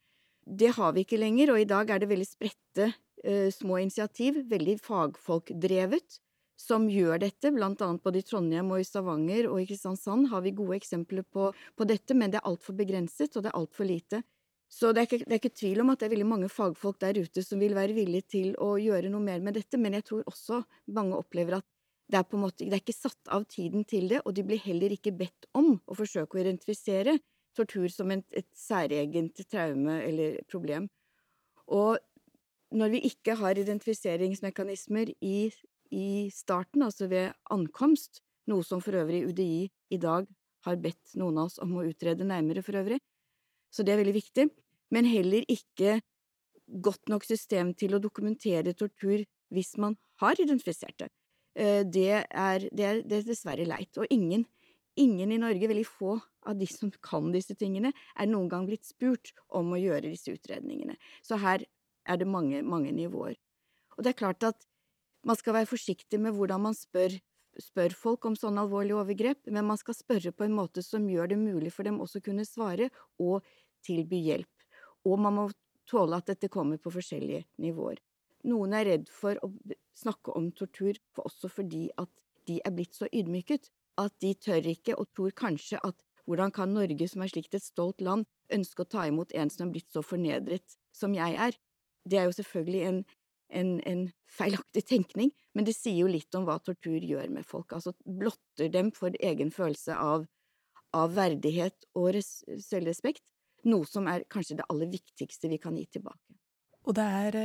Det 0.44 0.72
har 0.76 0.92
vi 0.92 1.04
ikke 1.06 1.20
lenger, 1.20 1.52
og 1.52 1.60
i 1.62 1.68
dag 1.68 1.90
er 1.90 2.02
det 2.02 2.10
veldig 2.10 2.26
spredte 2.26 2.90
uh, 2.90 3.48
små 3.54 3.78
initiativ, 3.82 4.42
veldig 4.50 4.76
fagfolkdrevet, 4.82 6.18
som 6.58 6.86
gjør 6.90 7.22
dette, 7.22 7.50
blant 7.54 7.80
annet 7.82 8.02
både 8.04 8.20
i 8.20 8.26
Trondheim 8.26 8.70
og 8.74 8.82
i 8.82 8.86
Stavanger 8.86 9.48
og 9.50 9.62
i 9.62 9.66
Kristiansand 9.66 10.28
har 10.30 10.44
vi 10.44 10.54
gode 10.54 10.76
eksempler 10.78 11.24
på, 11.26 11.48
på 11.50 11.86
dette, 11.88 12.14
men 12.14 12.30
det 12.30 12.38
er 12.38 12.50
altfor 12.50 12.76
begrenset, 12.78 13.34
og 13.34 13.42
det 13.44 13.50
er 13.50 13.58
altfor 13.58 13.88
lite. 13.88 14.22
Så 14.72 14.92
det 14.92 15.02
er, 15.02 15.08
ikke, 15.08 15.24
det 15.26 15.34
er, 15.34 15.40
ikke, 15.40 15.58
tvil 15.58 15.82
om 15.82 15.90
at 15.92 16.00
det 16.00 16.06
er 16.06 16.14
veldig 16.14 16.28
mange 16.30 16.48
fagfolk 16.48 17.00
der 17.02 17.18
ute 17.20 17.42
som 17.44 17.60
vil 17.60 17.74
være 17.76 17.96
villige 17.96 18.28
til 18.38 18.54
å 18.62 18.70
gjøre 18.80 19.10
noe 19.12 19.24
mer 19.24 19.42
med 19.44 19.58
dette, 19.58 19.80
men 19.80 19.98
jeg 19.98 20.06
tror 20.08 20.22
også 20.30 20.62
mange 20.96 21.18
opplever 21.18 21.58
at 21.58 21.66
det 22.12 22.18
er, 22.18 22.24
på 22.28 22.36
en 22.36 22.44
måte, 22.44 22.64
det 22.64 22.76
er 22.76 22.82
ikke 22.82 22.94
satt 22.96 23.30
av 23.32 23.44
tiden 23.48 23.84
til 23.88 24.08
det, 24.10 24.22
og 24.24 24.34
de 24.36 24.44
blir 24.44 24.60
heller 24.64 24.92
ikke 24.92 25.14
bedt 25.16 25.46
om 25.56 25.74
å 25.76 25.96
forsøke 25.96 26.36
å 26.36 26.42
identifisere 26.42 27.18
tortur 27.56 27.88
som 27.92 28.10
et, 28.14 28.24
et 28.32 28.48
særegent 28.56 29.42
traume 29.50 29.98
eller 30.04 30.40
problem. 30.50 30.88
Og 31.68 31.98
når 32.72 32.94
vi 32.94 33.02
ikke 33.08 33.36
har 33.40 33.58
identifiseringsmekanismer 33.60 35.12
i, 35.20 35.52
i 35.92 36.06
starten, 36.32 36.84
altså 36.86 37.08
ved 37.10 37.32
ankomst, 37.52 38.22
noe 38.48 38.64
som 38.66 38.80
for 38.82 38.96
øvrig 38.98 39.26
UDI 39.28 39.68
i 39.94 39.98
dag 40.00 40.26
har 40.66 40.78
bedt 40.82 41.14
noen 41.18 41.38
av 41.38 41.50
oss 41.50 41.60
om 41.62 41.76
å 41.76 41.84
utrede 41.86 42.26
nærmere 42.26 42.64
for 42.64 42.78
øvrig, 42.80 42.98
så 43.72 43.84
det 43.84 43.94
er 43.94 44.02
veldig 44.02 44.16
viktig, 44.16 44.48
men 44.92 45.08
heller 45.08 45.44
ikke 45.50 46.00
godt 46.82 47.12
nok 47.12 47.24
system 47.26 47.72
til 47.76 47.96
å 47.96 48.02
dokumentere 48.02 48.74
tortur 48.76 49.24
hvis 49.52 49.74
man 49.80 49.96
har 50.22 50.40
identifisert 50.40 50.96
det. 51.04 51.08
Eh, 51.58 51.82
det 51.84 52.22
er, 52.24 52.68
det 52.72 52.84
er, 52.88 53.00
det 53.04 53.18
er 53.18 53.26
dessverre 53.28 53.66
leit, 53.68 53.92
og 54.00 54.08
ingen 54.10 54.46
Ingen 55.00 55.32
i 55.32 55.38
Norge, 55.40 55.68
veldig 55.70 55.86
få 55.88 56.18
av 56.44 56.58
de 56.60 56.66
som 56.68 56.90
kan 57.04 57.30
disse 57.32 57.54
tingene, 57.56 57.94
er 58.18 58.28
noen 58.28 58.50
gang 58.52 58.66
blitt 58.68 58.84
spurt 58.84 59.32
om 59.48 59.72
å 59.72 59.80
gjøre 59.80 60.10
disse 60.10 60.34
utredningene. 60.34 60.98
Så 61.24 61.38
her 61.40 61.64
er 62.04 62.20
det 62.20 62.28
mange, 62.28 62.60
mange 62.66 62.92
nivåer. 62.92 63.38
Og 63.96 64.04
det 64.04 64.12
er 64.12 64.20
klart 64.20 64.44
at 64.44 64.66
man 65.24 65.38
skal 65.38 65.56
være 65.56 65.70
forsiktig 65.70 66.20
med 66.20 66.36
hvordan 66.36 66.66
man 66.66 66.76
spør, 66.76 67.14
spør 67.56 67.96
folk 67.96 68.28
om 68.28 68.36
sånne 68.36 68.66
alvorlige 68.66 68.98
overgrep, 69.00 69.48
men 69.48 69.68
man 69.68 69.80
skal 69.80 69.96
spørre 69.96 70.34
på 70.34 70.44
en 70.44 70.56
måte 70.56 70.84
som 70.84 71.08
gjør 71.08 71.32
det 71.32 71.40
mulig 71.40 71.72
for 71.72 71.88
dem 71.88 72.00
også 72.02 72.20
å 72.20 72.28
kunne 72.28 72.48
svare 72.48 72.90
og 73.22 73.46
tilby 73.86 74.20
hjelp. 74.26 74.66
Og 75.08 75.20
man 75.20 75.38
må 75.38 75.50
tåle 75.88 76.20
at 76.20 76.28
dette 76.28 76.52
kommer 76.52 76.80
på 76.80 76.92
forskjellige 76.92 77.46
nivåer. 77.62 78.00
Noen 78.50 78.74
er 78.74 78.88
redd 78.88 79.08
for 79.12 79.38
å 79.40 79.52
snakke 79.96 80.34
om 80.36 80.50
tortur, 80.56 80.98
også 81.16 81.48
fordi 81.52 81.86
at 81.96 82.10
de 82.50 82.58
er 82.66 82.74
blitt 82.74 82.96
så 82.98 83.06
ydmyket 83.06 83.70
at 84.00 84.14
de 84.24 84.32
tør 84.34 84.68
ikke 84.72 84.96
og 84.98 85.10
tror 85.14 85.34
kanskje 85.36 85.80
at 85.84 85.96
hvordan 86.28 86.52
kan 86.54 86.70
Norge, 86.70 87.08
som 87.08 87.24
er 87.24 87.32
slikt 87.32 87.56
et 87.56 87.64
stolt 87.64 88.00
land, 88.00 88.26
ønske 88.52 88.84
å 88.84 88.88
ta 88.88 89.06
imot 89.08 89.34
en 89.34 89.50
som 89.50 89.66
er 89.66 89.72
blitt 89.74 89.90
så 89.92 90.04
fornedret 90.06 90.76
som 90.94 91.14
jeg 91.16 91.34
er? 91.34 91.56
Det 92.06 92.18
er 92.18 92.28
jo 92.28 92.36
selvfølgelig 92.36 92.82
en, 92.88 93.00
en, 93.58 93.72
en 93.90 94.04
feilaktig 94.30 94.84
tenkning, 94.86 95.32
men 95.54 95.66
det 95.66 95.74
sier 95.76 96.04
jo 96.04 96.10
litt 96.10 96.34
om 96.38 96.46
hva 96.46 96.58
tortur 96.62 97.02
gjør 97.02 97.30
med 97.34 97.46
folk, 97.46 97.74
altså 97.74 97.94
blotter 98.06 98.70
dem 98.72 98.92
for 98.94 99.14
egen 99.18 99.50
følelse 99.54 99.98
av, 99.98 100.28
av 100.94 101.16
verdighet 101.16 101.90
og 101.98 102.20
selvrespekt, 102.22 103.24
noe 103.66 103.86
som 103.86 104.08
er 104.10 104.26
kanskje 104.30 104.58
det 104.58 104.68
aller 104.72 104.90
viktigste 104.90 105.50
vi 105.50 105.60
kan 105.62 105.76
gi 105.78 105.86
tilbake. 105.98 106.38
Og 106.82 106.96
det 106.98 107.04
er 107.06 107.36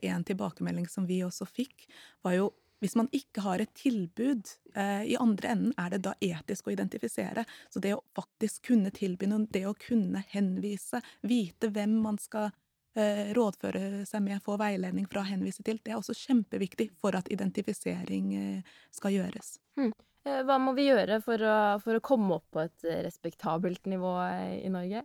én 0.00 0.16
en 0.16 0.24
tilbakemelding 0.26 0.88
som 0.90 1.06
vi 1.06 1.20
også 1.22 1.46
fikk, 1.46 1.86
var 2.26 2.34
jo 2.34 2.48
hvis 2.80 2.96
man 2.98 3.08
ikke 3.14 3.40
har 3.44 3.62
et 3.62 3.72
tilbud 3.76 4.50
eh, 4.74 5.02
i 5.12 5.16
andre 5.20 5.54
enden, 5.54 5.72
er 5.80 5.94
det 5.94 6.02
da 6.04 6.12
etisk 6.20 6.68
å 6.68 6.74
identifisere. 6.74 7.46
Så 7.72 7.80
det 7.80 7.94
å 7.96 8.04
faktisk 8.16 8.68
kunne 8.70 8.92
tilby 8.94 9.28
noe, 9.30 9.48
det 9.50 9.64
å 9.68 9.76
kunne 9.80 10.24
henvise, 10.32 11.00
vite 11.24 11.70
hvem 11.72 11.96
man 12.04 12.20
skal 12.20 12.50
eh, 12.98 13.32
rådføre 13.36 14.04
seg 14.08 14.24
med, 14.26 14.44
få 14.44 14.58
veiledning 14.60 15.08
fra 15.08 15.24
å 15.24 15.30
henvise 15.30 15.64
til, 15.66 15.80
det 15.82 15.94
er 15.94 16.00
også 16.02 16.16
kjempeviktig 16.26 16.90
for 17.00 17.16
at 17.16 17.32
identifisering 17.32 18.30
eh, 18.36 18.78
skal 18.94 19.16
gjøres. 19.16 19.56
Hmm. 19.80 19.94
Hva 20.26 20.56
må 20.58 20.72
vi 20.74 20.88
gjøre 20.88 21.20
for 21.22 21.38
å, 21.38 21.58
for 21.78 21.96
å 21.96 22.02
komme 22.02 22.40
opp 22.40 22.48
på 22.50 22.64
et 22.64 22.86
respektabelt 23.06 23.84
nivå 23.86 24.10
i 24.58 24.66
Norge? 24.74 25.04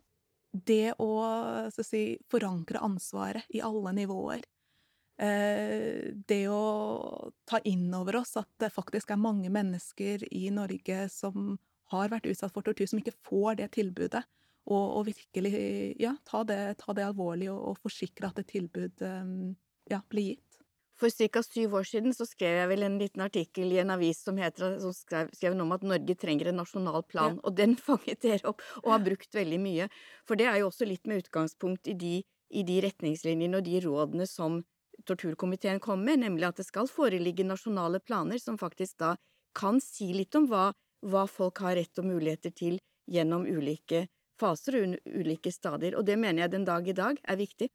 Det 0.51 0.95
å 0.97 1.11
si, 1.77 2.17
forankre 2.33 2.81
ansvaret 2.81 3.45
i 3.53 3.61
alle 3.61 3.93
nivåer. 3.99 4.41
Eh, 5.21 6.13
det 6.27 6.47
å 6.49 7.29
ta 7.45 7.59
inn 7.69 7.91
over 7.93 8.17
oss 8.23 8.33
at 8.41 8.49
det 8.61 8.71
faktisk 8.73 9.11
er 9.13 9.21
mange 9.21 9.51
mennesker 9.53 10.23
i 10.33 10.47
Norge 10.53 11.03
som 11.13 11.59
har 11.91 12.09
vært 12.09 12.29
utsatt 12.31 12.53
for 12.55 12.65
tortur, 12.65 12.87
som 12.89 13.01
ikke 13.01 13.17
får 13.27 13.59
det 13.59 13.73
tilbudet. 13.77 14.23
Og, 14.71 14.81
og 14.97 15.05
virkelig 15.09 15.51
ja, 16.01 16.15
ta 16.25 16.43
det, 16.47 16.61
ta 16.81 16.93
det 16.97 17.05
alvorlig 17.05 17.49
og, 17.51 17.59
og, 17.71 17.79
forsikre 17.81 18.29
at 18.29 18.39
et 18.41 18.49
tilbud 18.53 19.01
um, 19.01 19.53
ja, 19.89 19.99
blir 20.09 20.31
gitt. 20.31 20.59
For 21.01 21.09
ca. 21.33 21.41
syv 21.41 21.79
år 21.79 21.87
siden 21.89 22.13
så 22.13 22.27
skrev 22.29 22.59
jeg 22.59 22.69
vel 22.69 22.85
en 22.85 22.99
liten 23.01 23.23
artikkel 23.25 23.73
i 23.73 23.79
en 23.81 23.93
avis 23.93 24.21
som, 24.21 24.37
heter, 24.37 24.77
som 24.83 24.93
skrev, 24.93 25.31
skrev 25.33 25.57
noe 25.57 25.65
om 25.65 25.73
at 25.73 25.85
Norge 25.85 26.17
trenger 26.21 26.51
en 26.51 26.61
nasjonal 26.61 27.01
plan, 27.09 27.39
ja. 27.39 27.45
og 27.45 27.57
den 27.57 27.73
fanget 27.87 28.21
dere 28.25 28.53
opp 28.53 28.61
og 28.83 28.91
har 28.93 29.05
brukt 29.05 29.37
veldig 29.37 29.61
mye. 29.61 29.89
For 30.29 30.37
det 30.37 30.49
er 30.49 30.61
jo 30.61 30.69
også 30.69 30.89
litt 30.89 31.09
med 31.09 31.25
utgangspunkt 31.25 31.89
i 31.89 31.97
de, 31.97 32.19
i 32.53 32.65
de 32.65 32.77
retningslinjene 32.85 33.61
og 33.61 33.65
de 33.69 33.81
rådene 33.85 34.29
som 34.29 34.61
torturkomiteen 35.05 35.81
kom 35.83 36.03
med, 36.05 36.21
nemlig 36.23 36.47
at 36.49 36.61
det 36.61 36.67
skal 36.67 36.89
foreligge 36.89 37.45
nasjonale 37.47 37.99
planer 37.99 38.41
som 38.41 38.59
faktisk 38.59 38.99
da 39.01 39.15
kan 39.57 39.81
si 39.83 40.11
litt 40.15 40.35
om 40.35 40.47
hva, 40.51 40.71
hva 41.03 41.25
folk 41.27 41.61
har 41.65 41.75
rett 41.79 41.99
og 41.99 42.07
muligheter 42.07 42.53
til 42.55 42.79
gjennom 43.11 43.45
ulike 43.49 44.05
faser 44.41 44.79
og 44.79 44.97
ulike 45.05 45.51
stadier, 45.53 45.97
og 45.97 46.05
det 46.07 46.17
mener 46.17 46.45
jeg 46.45 46.55
den 46.55 46.65
dag 46.65 46.87
i 46.87 46.97
dag 46.97 47.19
er 47.21 47.39
viktig. 47.39 47.69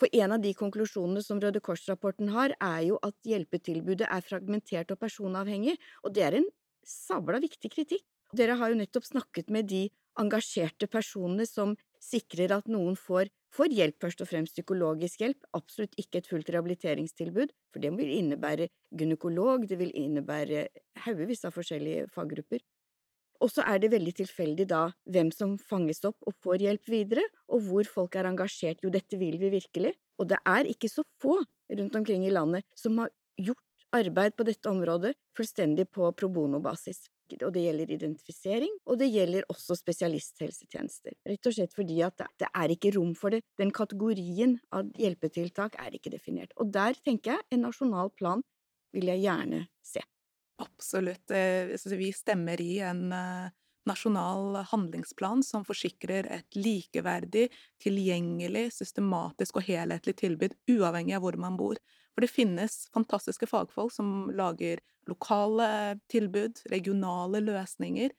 For 0.00 0.10
en 0.18 0.34
av 0.34 0.42
de 0.42 0.50
konklusjonene 0.58 1.22
som 1.22 1.38
Røde 1.40 1.60
Kors-rapporten 1.62 2.32
har, 2.34 2.56
er 2.58 2.80
jo 2.88 2.98
at 3.06 3.14
hjelpetilbudet 3.28 4.08
er 4.10 4.24
fragmentert 4.26 4.90
og 4.90 4.98
personavhengig, 4.98 5.76
og 6.02 6.16
det 6.16 6.26
er 6.26 6.38
en 6.40 6.48
sabla 6.82 7.38
viktig 7.42 7.70
kritikk. 7.70 8.04
Dere 8.34 8.56
har 8.58 8.72
jo 8.72 8.80
nettopp 8.80 9.06
snakket 9.06 9.52
med 9.52 9.68
de 9.70 9.86
engasjerte 10.18 10.88
personene 10.90 11.46
som 11.46 11.76
sikrer 12.02 12.52
at 12.56 12.68
noen 12.70 12.96
får, 12.98 13.30
får 13.54 13.72
hjelp, 13.76 13.98
først 14.02 14.24
og 14.24 14.28
fremst 14.30 14.56
psykologisk 14.56 15.22
hjelp, 15.22 15.46
absolutt 15.56 15.96
ikke 16.00 16.20
et 16.20 16.28
fullt 16.30 16.50
rehabiliteringstilbud, 16.52 17.54
for 17.72 17.84
det 17.84 17.92
vil 17.96 18.12
innebære 18.18 18.68
gynekolog, 18.98 19.66
det 19.70 19.78
vil 19.80 19.94
innebære 19.98 20.66
haugevis 21.06 21.44
av 21.48 21.54
forskjellige 21.56 22.08
faggrupper. 22.14 22.62
Og 23.42 23.50
så 23.50 23.64
er 23.66 23.80
det 23.82 23.90
veldig 23.90 24.12
tilfeldig 24.20 24.68
da 24.70 24.84
hvem 25.10 25.32
som 25.34 25.56
fanges 25.58 26.04
opp 26.06 26.28
og 26.28 26.36
får 26.44 26.62
hjelp 26.62 26.92
videre, 26.92 27.24
og 27.50 27.64
hvor 27.66 27.88
folk 27.90 28.18
er 28.18 28.28
engasjert. 28.30 28.82
Jo, 28.84 28.92
dette 28.94 29.18
vil 29.18 29.40
vi 29.40 29.50
virkelig. 29.56 29.96
Og 30.22 30.28
det 30.30 30.38
er 30.46 30.70
ikke 30.70 30.90
så 30.90 31.02
få 31.22 31.40
rundt 31.72 31.96
omkring 31.98 32.26
i 32.26 32.30
landet 32.30 32.68
som 32.78 33.00
har 33.02 33.10
gjort 33.40 33.66
arbeid 33.92 34.36
på 34.38 34.46
dette 34.46 34.70
området 34.70 35.16
fullstendig 35.36 35.88
på 35.90 36.06
pro 36.16 36.30
bono-basis 36.32 37.08
og 37.40 37.54
det 37.54 37.64
gjelder 37.64 37.92
identifisering, 37.96 38.74
og 38.86 38.98
det 39.00 39.08
gjelder 39.12 39.46
også 39.52 39.76
spesialisthelsetjenester. 39.80 41.16
Rett 41.28 41.48
og 41.48 41.56
slett 41.56 41.76
fordi 41.76 42.00
at 42.04 42.24
det 42.40 42.50
er 42.52 42.74
ikke 42.74 42.92
rom 42.98 43.14
for 43.18 43.34
det. 43.34 43.42
Den 43.60 43.72
kategorien 43.74 44.58
av 44.74 44.90
hjelpetiltak 45.00 45.78
er 45.80 45.96
ikke 45.96 46.12
definert. 46.12 46.52
Og 46.60 46.72
der 46.74 46.98
tenker 47.00 47.36
jeg 47.36 47.48
en 47.54 47.64
nasjonal 47.66 48.12
plan 48.18 48.44
vil 48.92 49.08
jeg 49.08 49.24
gjerne 49.24 49.64
se. 49.86 50.02
Absolutt. 50.62 51.32
Eh, 51.32 51.72
vi 51.96 52.12
stemmer 52.14 52.60
i 52.60 52.76
en 52.84 53.06
eh, 53.16 53.50
nasjonal 53.88 54.62
handlingsplan 54.70 55.42
som 55.46 55.64
forsikrer 55.66 56.28
et 56.30 56.58
likeverdig, 56.58 57.48
tilgjengelig, 57.82 58.68
systematisk 58.76 59.58
og 59.58 59.66
helhetlig 59.66 60.14
tilbud, 60.20 60.56
uavhengig 60.70 61.16
av 61.18 61.24
hvor 61.26 61.38
man 61.40 61.58
bor. 61.58 61.80
For 62.12 62.24
det 62.24 62.32
finnes 62.32 62.86
fantastiske 62.94 63.48
fagfolk 63.48 63.94
som 63.94 64.30
lager 64.36 64.82
lokale 65.08 65.98
tilbud, 66.12 66.62
regionale 66.70 67.42
løsninger, 67.42 68.12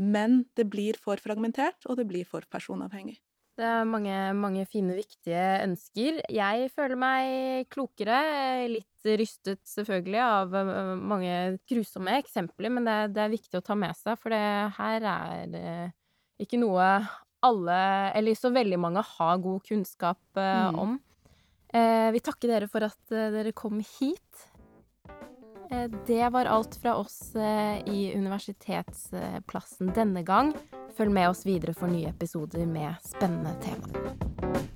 men 0.00 0.44
det 0.58 0.66
blir 0.70 0.98
for 0.98 1.20
fragmentert, 1.22 1.84
og 1.86 1.98
det 2.00 2.08
blir 2.10 2.26
for 2.26 2.46
personavhengig. 2.50 3.20
Det 3.54 3.66
er 3.66 3.84
mange, 3.86 4.14
mange 4.34 4.64
fine, 4.66 4.96
viktige 4.98 5.42
ønsker. 5.62 6.18
Jeg 6.32 6.70
føler 6.74 6.98
meg 6.98 7.68
klokere, 7.70 8.18
litt 8.70 9.10
rystet 9.20 9.60
selvfølgelig 9.68 10.22
av 10.24 10.56
mange 10.98 11.34
grusomme 11.70 12.16
eksempler, 12.18 12.72
men 12.74 12.88
det, 12.88 12.96
det 13.14 13.22
er 13.22 13.34
viktig 13.36 13.60
å 13.60 13.66
ta 13.66 13.76
med 13.78 13.94
seg, 13.98 14.18
for 14.18 14.34
det 14.34 14.42
her 14.78 15.06
er 15.12 15.52
det 15.52 15.74
ikke 16.42 16.58
noe 16.58 16.88
alle, 17.44 17.78
eller 18.16 18.38
så 18.38 18.50
veldig 18.50 18.80
mange, 18.80 19.04
har 19.18 19.42
god 19.44 19.62
kunnskap 19.68 20.40
mm. 20.40 20.80
om. 20.80 20.98
Eh, 21.74 22.08
vi 22.14 22.22
takker 22.24 22.56
dere 22.56 22.70
for 22.72 22.86
at 22.86 23.14
dere 23.36 23.54
kom 23.54 23.78
hit. 23.78 24.48
Eh, 25.70 25.90
det 26.06 26.28
var 26.32 26.50
alt 26.50 26.76
fra 26.82 26.96
oss 26.96 27.32
i 27.86 28.12
Universitetsplassen 28.16 29.92
denne 29.96 30.22
gang. 30.22 30.54
Følg 30.96 31.12
med 31.12 31.30
oss 31.30 31.46
videre 31.46 31.74
for 31.74 31.90
nye 31.90 32.12
episoder 32.12 32.66
med 32.70 32.94
spennende 33.02 33.54
temaer. 33.64 34.73